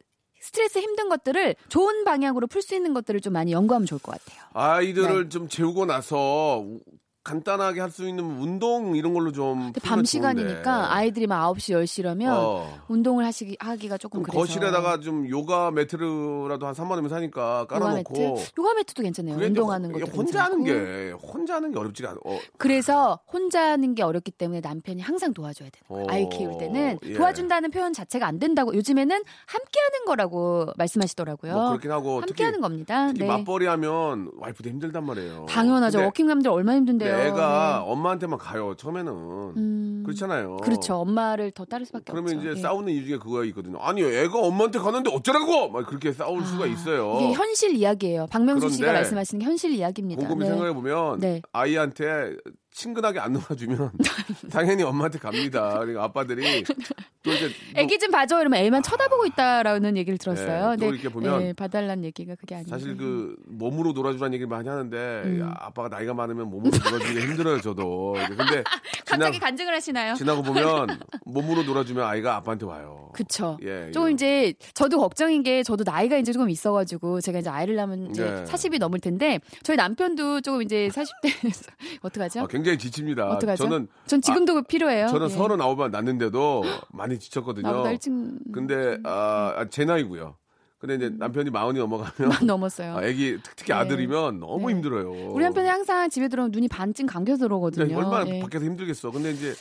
스트레스 0.45 0.79
힘든 0.79 1.09
것들을 1.09 1.57
좋은 1.71 2.05
방향으로 2.05 2.47
풀 2.49 2.61
수 2.61 2.75
있는 2.75 2.93
것들을 2.93 3.21
좀 3.23 3.33
많이 3.33 3.53
연구하면 3.53 3.87
좋을 3.87 3.99
것 3.99 4.13
같아요. 4.13 4.43
아이들을 4.53 5.23
네. 5.25 5.29
좀 5.31 5.49
재우고 5.49 5.87
나서 5.87 6.59
우- 6.61 6.81
간단하게 7.25 7.81
할 7.81 7.91
수 7.95 8.09
있는 8.09 8.25
운동 8.25 8.97
이런 8.97 9.15
걸로 9.15 9.31
좀 9.33 9.73
밤. 9.83 10.05
시간이니까 10.05 10.93
아이들이 10.95 11.27
막 11.29 11.49
9시 11.55 11.75
10시라면 11.85 12.27
어. 12.29 12.79
운동을 12.89 13.25
하시기 13.25 13.57
하기가 13.61 13.99
조금 13.99 14.23
그래서 14.23 14.37
거실에다가 14.39 14.99
좀 15.01 15.29
요가 15.29 15.71
매트라도 15.71 16.67
한 16.67 16.75
3만 16.75 16.91
원이면 16.91 17.09
사니까 17.09 17.61
요가 17.61 17.79
깔아놓고 17.79 18.13
매트, 18.13 18.51
요가 18.59 18.75
매트도 18.75 19.03
이제 19.05 19.23
운동하는 19.23 19.93
것도 19.93 20.07
혼자 20.07 20.45
하는 20.45 20.65
괜찮고. 20.65 20.85
게 20.87 21.11
혼자 21.33 21.55
하는 21.55 21.71
게 21.73 21.79
어렵지가 21.79 22.11
않아. 22.11 22.19
어, 22.25 22.39
그래서 22.59 23.21
혼자 23.33 23.63
하는 23.73 23.95
게 23.95 24.03
어렵기 24.03 24.33
때문에 24.33 24.61
남편이 24.61 25.01
항상 25.01 25.33
도와줘야 25.33 25.69
되는 25.71 25.87
거예요. 25.89 26.05
어, 26.07 26.13
아이 26.13 26.29
키울 26.29 26.59
때는 26.59 26.99
예. 27.05 27.13
도와준다는 27.15 27.71
표현 27.71 27.93
자체가 27.93 28.27
안 28.27 28.39
된다고 28.41 28.75
요즘에는 28.75 29.17
함께 29.47 29.81
하는 29.93 30.05
거라고 30.07 30.67
말씀하시더라고요. 30.77 31.53
뭐 31.55 31.69
그렇긴 31.69 31.91
하고 31.93 32.17
함께 32.17 32.27
특히 32.27 32.45
하는 32.45 32.61
겁니다. 32.61 33.07
특히 33.09 33.21
네. 33.21 33.27
맞벌이 33.29 33.67
하면 33.67 34.31
와이프도 34.37 34.69
힘들단 34.69 35.05
말이에요. 35.07 35.47
당연하죠. 35.49 36.01
워킹맘들 36.03 36.51
얼마나 36.51 36.77
힘든데요. 36.79 37.11
근데 37.11 37.14
애가 37.15 37.83
네. 37.85 37.91
엄마한테만 37.93 38.39
가요. 38.39 38.75
처음에는 38.77 39.13
음, 39.57 40.03
그렇잖아요. 40.05 40.59
그렇죠. 40.59 40.97
엄마를 40.97 41.51
더 41.51 41.65
따를 41.65 41.87
수밖에 41.87 42.13
그러면 42.13 42.37
없죠. 42.37 42.49
이제 42.51 42.59
예. 42.59 42.63
싸우는 42.63 42.93
이유 42.93 43.05
중에 43.07 43.19
그거 43.19 43.45
있거든요. 43.45 43.79
아니 43.81 44.03
애가 44.03 44.39
엄마한테 44.39 44.79
가는데 44.79 45.11
어쩌라고 45.13 45.71
막 45.71 45.87
그렇게 45.87 46.13
싸울 46.13 46.45
수가 46.45 46.65
아, 46.65 46.67
있어요. 46.67 47.19
이게 47.21 47.33
현실 47.33 47.75
이야기예요. 47.77 48.27
박명수 48.31 48.69
씨가 48.71 48.93
말씀하시는 48.93 49.39
게 49.41 49.47
현실 49.47 49.73
이야기입니다. 49.73 50.23
곰곰이 50.23 50.45
네. 50.45 50.51
생각해 50.51 50.73
보면 50.75 51.21
네. 51.21 51.43
아이한테 51.53 52.37
친근하게 52.75 53.21
안 53.21 53.33
놀아주면 53.33 53.93
당연히 54.51 54.83
엄마한테 54.83 55.19
갑니다. 55.21 55.79
그러니까 55.79 56.03
아빠들이 56.03 56.65
또 57.23 57.33
이제 57.33 57.47
뭐 57.47 57.83
애기 57.83 57.99
좀 57.99 58.11
봐줘 58.11 58.41
이러면 58.41 58.61
애만 58.61 58.83
쳐다보고 58.83 59.27
있다라는 59.27 59.97
얘기를 59.97 60.19
들었어요. 60.19 60.71
네, 60.73 60.77
또 60.77 60.93
이렇게 60.93 61.09
보면 61.09 61.43
예, 61.43 61.53
봐달란 61.53 62.05
얘기가 62.05 62.35
그게 62.35 62.57
아니에요. 62.57 62.69
사실 62.69 62.97
그 62.97 63.37
몸으로 63.47 63.93
놀아주라는 63.93 64.35
얘기를 64.35 64.49
많이 64.49 64.69
하는데 64.69 64.97
음. 65.25 65.41
야, 65.41 65.55
아빠가 65.57 65.89
나이가 65.89 66.13
많으면 66.15 66.51
몸으로 66.51 66.77
놀아주기 66.77 67.21
힘들어요 67.21 67.61
저도. 67.61 68.17
근데 68.37 68.65
갑자기 69.07 69.39
지나, 69.39 69.47
간증을 69.47 69.73
하시나요? 69.73 70.15
지나고 70.15 70.43
보면 70.43 70.99
몸으로 71.25 71.63
놀아주면 71.63 72.05
아이가 72.05 72.35
아빠한테 72.37 72.67
와요. 72.67 73.11
그쵸. 73.15 73.57
예, 73.63 73.93
조금 73.93 74.09
예. 74.11 74.13
이제 74.13 74.55
저도 74.75 74.99
걱정인 74.99 75.45
게 75.45 75.63
저도 75.63 75.85
나이가 75.87 76.17
이제 76.17 76.33
조금 76.33 76.51
있어가지고 76.51 77.21
제가 77.21 77.39
이제 77.39 77.49
아이를 77.49 77.77
낳으면 77.77 78.11
이제 78.11 78.25
네. 78.25 78.45
40이 78.45 78.79
넘을 78.81 78.99
텐데 78.99 79.39
저희 79.63 79.77
남편도 79.77 80.41
조금 80.41 80.63
이제 80.63 80.89
40대에서 80.93 81.69
어떡하죠? 82.03 82.41
아, 82.41 82.47
굉장히 82.65 82.79
지칩니다. 82.79 83.27
어떡하죠? 83.29 83.65
저는 83.65 83.89
전 84.07 84.21
지금도 84.23 84.63
필요해요. 84.63 85.09
저는 85.09 85.29
예. 85.29 85.35
서른 85.35 85.61
아홉만 85.61 85.91
낳는데도 85.91 86.63
많이 86.93 87.19
지쳤거든요. 87.19 87.67
나보다 87.71 87.91
일찍 87.91 88.11
근데 88.53 88.99
아, 89.05 89.53
아, 89.57 89.67
제 89.71 89.85
나이고요. 89.85 90.37
근데 90.79 90.97
이제 90.97 91.11
남편이 91.19 91.49
마흔이 91.49 91.79
넘어가면 91.79 92.47
넘었어요. 92.47 92.99
아, 92.99 93.03
애기 93.05 93.39
특- 93.43 93.57
특히 93.57 93.73
네. 93.73 93.79
아들이면 93.79 94.39
너무 94.41 94.69
네. 94.69 94.75
힘들어요. 94.75 95.31
우리 95.33 95.43
남편이 95.45 95.67
항상 95.67 96.11
집에 96.11 96.29
들어오면 96.29 96.51
눈이 96.53 96.69
반쯤 96.69 97.07
감겨 97.07 97.37
들어오거든요. 97.39 97.87
그러니까 97.87 98.07
얼마나 98.19 98.31
예. 98.37 98.41
밖에서 98.41 98.67
힘들겠어. 98.67 99.11
근데 99.11 99.31
이제. 99.31 99.55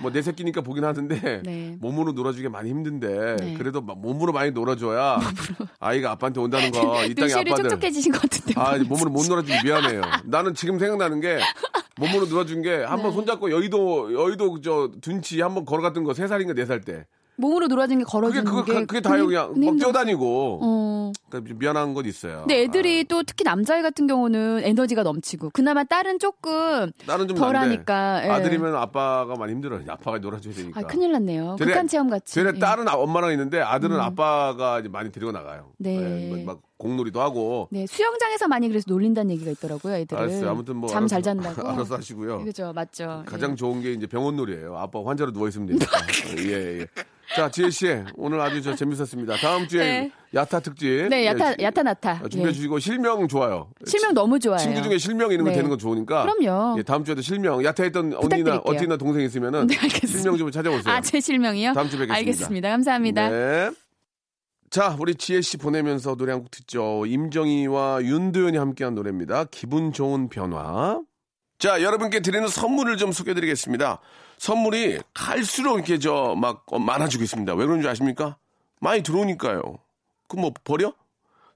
뭐 0.00 0.12
내 0.12 0.22
새끼니까 0.22 0.60
보긴 0.60 0.84
하는데 0.84 1.42
네. 1.42 1.76
몸으로 1.82 2.12
놀아주기 2.12 2.48
많이 2.48 2.70
힘든데 2.70 3.36
네. 3.40 3.54
그래도 3.54 3.80
막 3.80 3.98
몸으로 4.00 4.32
많이 4.32 4.52
놀아줘야 4.52 5.18
아이가 5.80 6.12
아빠한테 6.12 6.40
온다는 6.40 6.70
거 6.70 6.78
이 7.04 7.14
눈시울이 7.16 7.50
아빠들 7.50 7.70
촉촉해지신 7.70 8.12
것 8.12 8.22
같은데. 8.22 8.54
아 8.56 8.78
몸으로 8.78 9.10
못 9.10 9.26
놀아주기 9.26 9.54
미안해요. 9.64 10.02
나는 10.26 10.54
지금 10.54 10.78
생각나는 10.78 11.20
게 11.20 11.38
몸으로 11.98 12.26
놀아준 12.26 12.62
게 12.62 12.76
한번 12.84 13.10
네. 13.10 13.16
손잡고 13.16 13.50
여의도 13.50 14.12
여의도 14.14 14.60
저 14.60 14.90
둔치 15.00 15.40
한번 15.40 15.64
걸어갔던 15.64 16.04
거 16.04 16.12
세 16.14 16.26
살인가 16.26 16.54
네 16.54 16.64
살 16.64 16.80
때. 16.80 17.06
몸으로 17.40 17.68
놀아주는 17.68 18.00
게 18.00 18.04
그게 18.04 18.10
걸어주는 18.10 18.44
그거 18.44 18.64
게 18.64 18.84
그게 18.86 19.00
다요 19.00 19.24
그냥 19.26 19.52
근데 19.54 19.70
막. 19.70 19.78
뛰어다니고. 19.78 20.58
어. 20.60 21.12
그러니까 21.30 21.48
좀 21.48 21.58
미안한 21.60 21.94
건 21.94 22.04
있어요. 22.06 22.38
근데 22.40 22.62
애들이 22.64 23.04
또 23.04 23.22
특히 23.22 23.44
남자애 23.44 23.80
같은 23.80 24.08
경우는 24.08 24.62
에너지가 24.64 25.04
넘치고 25.04 25.50
그나마 25.50 25.84
딸은 25.84 26.18
조금 26.18 26.52
아, 26.52 26.88
나는 27.06 27.28
좀 27.28 27.36
덜하니까, 27.36 28.24
예. 28.24 28.28
아들이면 28.28 28.74
아빠가 28.74 29.36
많이 29.36 29.52
힘들어요. 29.52 29.82
아빠가 29.86 30.18
놀아줘야 30.18 30.52
되니까. 30.52 30.80
아 30.80 30.82
큰일 30.82 31.12
났네요. 31.12 31.54
쟤네- 31.60 31.64
극한 31.68 31.86
체험 31.86 32.10
같이. 32.10 32.40
예. 32.40 32.52
딸은 32.58 32.88
아- 32.88 32.94
엄마랑 32.94 33.30
있는데 33.30 33.60
아들은 33.60 34.00
아빠가 34.00 34.80
이제 34.80 34.88
많이 34.88 35.12
데리고 35.12 35.30
나가요. 35.30 35.70
네. 35.78 35.96
예, 35.96 36.34
뭐- 36.34 36.44
막 36.44 36.60
공놀이도 36.78 37.20
하고. 37.20 37.68
네 37.70 37.86
수영장에서 37.86 38.48
많이 38.48 38.68
그래서 38.68 38.84
놀린다는 38.88 39.30
얘기가 39.32 39.50
있더라고요. 39.50 39.94
애들을. 39.96 40.22
알았어요. 40.22 40.50
아무튼 40.50 40.76
뭐 40.76 40.88
잠 40.88 41.06
잘 41.06 41.20
잔다고. 41.22 41.66
알아서 41.68 41.96
하시고요. 41.96 42.44
그죠 42.44 42.72
맞죠. 42.74 43.22
가장 43.26 43.52
예. 43.52 43.54
좋은 43.56 43.82
게 43.82 43.92
이제 43.92 44.06
병원놀이에요. 44.06 44.76
아빠 44.78 45.00
환자로 45.04 45.32
누워 45.32 45.48
있으면 45.48 45.66
되니까. 45.68 45.86
예, 46.38 46.80
예. 46.80 46.86
자, 47.36 47.50
지혜 47.50 47.68
씨, 47.68 47.86
오늘 48.16 48.40
아주 48.40 48.62
저 48.62 48.74
재밌었습니다. 48.74 49.36
다음 49.36 49.68
주에 49.68 49.80
네. 49.84 50.10
야타 50.34 50.60
특집. 50.60 51.08
네 51.10 51.26
야타 51.26 51.50
예, 51.60 51.64
야타 51.64 51.82
나타. 51.82 52.12
아, 52.12 52.28
준비해 52.28 52.48
예. 52.48 52.52
주시고 52.52 52.78
실명 52.78 53.28
좋아요. 53.28 53.68
실명 53.84 54.14
너무 54.14 54.38
좋아요. 54.38 54.56
친구 54.58 54.80
중에 54.82 54.96
실명 54.96 55.30
이런 55.30 55.44
거 55.44 55.50
네. 55.50 55.56
되는 55.56 55.68
건 55.68 55.78
좋으니까. 55.78 56.22
그럼요. 56.22 56.78
예, 56.78 56.82
다음 56.82 57.04
주에도 57.04 57.20
실명 57.20 57.62
야타했던 57.62 58.04
언니나 58.14 58.20
부탁드릴게요. 58.20 58.62
어디나 58.64 58.96
동생 58.96 59.22
있으면은 59.24 59.66
네. 59.66 59.76
실명 60.06 60.38
좀 60.38 60.50
찾아오세요. 60.50 60.94
아 60.94 61.00
제 61.02 61.20
실명이요? 61.20 61.74
다음 61.74 61.88
주에 61.90 61.98
뵙겠습니다. 61.98 62.14
알겠습니다. 62.16 62.68
감사합니다. 62.70 63.28
네. 63.28 63.70
자, 64.70 64.94
우리 64.98 65.14
지혜 65.14 65.40
씨 65.40 65.56
보내면서 65.56 66.14
노래 66.14 66.32
한 66.32 66.42
곡 66.42 66.50
듣죠. 66.50 67.04
임정희와 67.06 68.02
윤도현이 68.02 68.58
함께한 68.58 68.94
노래입니다. 68.94 69.44
기분 69.50 69.92
좋은 69.92 70.28
변화. 70.28 71.00
자, 71.58 71.82
여러분께 71.82 72.20
드리는 72.20 72.46
선물을 72.46 72.96
좀 72.98 73.10
소개해 73.12 73.34
드리겠습니다. 73.34 73.98
선물이 74.36 75.00
갈수록 75.14 75.76
이렇게 75.76 75.98
저 75.98 76.34
막 76.36 76.64
많아지고 76.70 77.24
있습니다. 77.24 77.54
왜 77.54 77.66
그런지 77.66 77.88
아십니까? 77.88 78.36
많이 78.80 79.02
들어오니까요. 79.02 79.60
그럼 80.28 80.42
뭐 80.42 80.52
버려? 80.62 80.92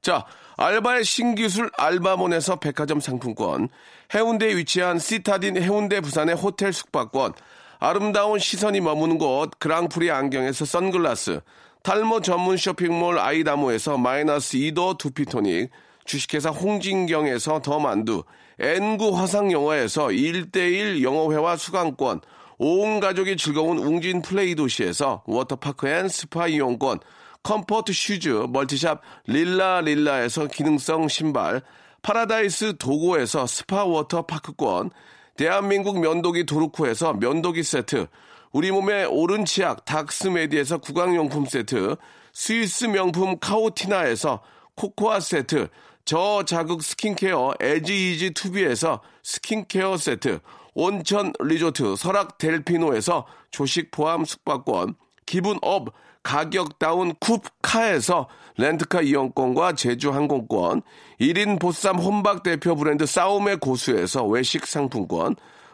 자, 0.00 0.24
알바의 0.56 1.04
신기술 1.04 1.70
알바몬에서 1.76 2.56
백화점 2.56 2.98
상품권, 2.98 3.68
해운대에 4.12 4.56
위치한 4.56 4.98
시타딘 4.98 5.62
해운대 5.62 6.00
부산의 6.00 6.34
호텔 6.34 6.72
숙박권, 6.72 7.34
아름다운 7.78 8.38
시선이 8.40 8.80
머무는 8.80 9.18
곳 9.18 9.50
그랑프리 9.60 10.10
안경에서 10.10 10.64
선글라스, 10.64 11.40
탈모 11.82 12.20
전문 12.20 12.56
쇼핑몰 12.56 13.18
아이다모에서 13.18 13.98
마이너스 13.98 14.56
2도 14.56 14.98
두피토닉, 14.98 15.70
주식회사 16.04 16.50
홍진경에서 16.50 17.60
더 17.60 17.80
만두, 17.80 18.22
N구 18.60 19.18
화상영어에서 19.18 20.08
1대1 20.08 21.02
영어회화 21.02 21.56
수강권, 21.56 22.20
온 22.58 23.00
가족이 23.00 23.36
즐거운 23.36 23.78
웅진 23.78 24.22
플레이 24.22 24.54
도시에서 24.54 25.24
워터파크 25.26 25.88
and 25.88 26.08
스파 26.08 26.46
이용권, 26.46 27.00
컴포트 27.42 27.92
슈즈 27.92 28.46
멀티샵 28.50 29.00
릴라 29.26 29.80
릴라에서 29.80 30.46
기능성 30.46 31.08
신발, 31.08 31.62
파라다이스 32.02 32.76
도고에서 32.78 33.48
스파 33.48 33.84
워터 33.84 34.26
파크권, 34.26 34.90
대한민국 35.36 35.98
면도기 35.98 36.46
도루코에서 36.46 37.14
면도기 37.14 37.64
세트, 37.64 38.06
우리 38.52 38.70
몸에 38.70 39.06
옳은 39.06 39.46
치약 39.46 39.86
닥스메디에서 39.86 40.78
구강용품 40.78 41.46
세트, 41.46 41.96
스위스 42.34 42.84
명품 42.84 43.38
카오티나에서 43.38 44.42
코코아 44.74 45.20
세트, 45.20 45.68
저자극 46.04 46.82
스킨케어 46.82 47.54
에지이지 47.60 48.32
투비에서 48.34 49.00
스킨케어 49.22 49.96
세트, 49.96 50.40
온천 50.74 51.32
리조트 51.40 51.96
설악 51.96 52.36
델피노에서 52.36 53.26
조식 53.50 53.90
포함 53.90 54.24
숙박권, 54.24 54.96
기분 55.24 55.58
업 55.62 55.88
가격 56.22 56.78
다운 56.78 57.14
쿱카에서 57.14 58.26
렌트카 58.58 59.00
이용권과 59.02 59.74
제주 59.74 60.12
항공권, 60.12 60.82
1인 61.20 61.58
보쌈 61.58 61.96
혼밥 61.96 62.42
대표 62.42 62.76
브랜드 62.76 63.06
싸움의 63.06 63.58
고수에서 63.58 64.26
외식 64.26 64.66
상품권, 64.66 65.36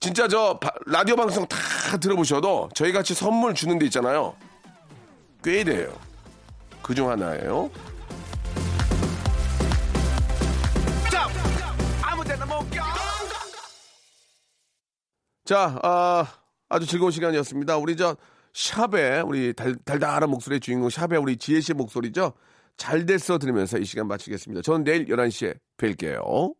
진짜 0.00 0.28
저 0.28 0.58
바- 0.60 0.70
라디오 0.86 1.16
방송 1.16 1.46
다 1.46 1.58
들어보셔도 1.98 2.68
저희 2.74 2.92
같이 2.92 3.14
선물 3.14 3.54
주는 3.54 3.78
데 3.78 3.86
있잖아요. 3.86 4.34
꽤 5.42 5.64
돼요. 5.64 5.92
그 6.82 6.94
중 6.94 7.10
하나예요. 7.10 7.70
자, 15.44 15.78
아, 15.82 16.26
아주 16.68 16.86
즐거운 16.86 17.10
시간이었습니다. 17.10 17.76
우리 17.78 17.96
저 17.96 18.16
샵에 18.54 19.20
우리 19.20 19.54
달, 19.54 19.76
달달한 19.84 20.28
목소리의 20.30 20.60
주인공 20.60 20.90
샵에 20.90 21.16
우리 21.16 21.36
지혜 21.36 21.60
씨의 21.60 21.74
목소리죠. 21.76 22.32
잘 22.76 23.06
됐어 23.06 23.38
들으면서 23.38 23.78
이 23.78 23.84
시간 23.84 24.06
마치겠습니다. 24.08 24.62
저는 24.62 24.84
내일 24.84 25.06
11시에 25.06 25.58
뵐게요. 25.78 26.54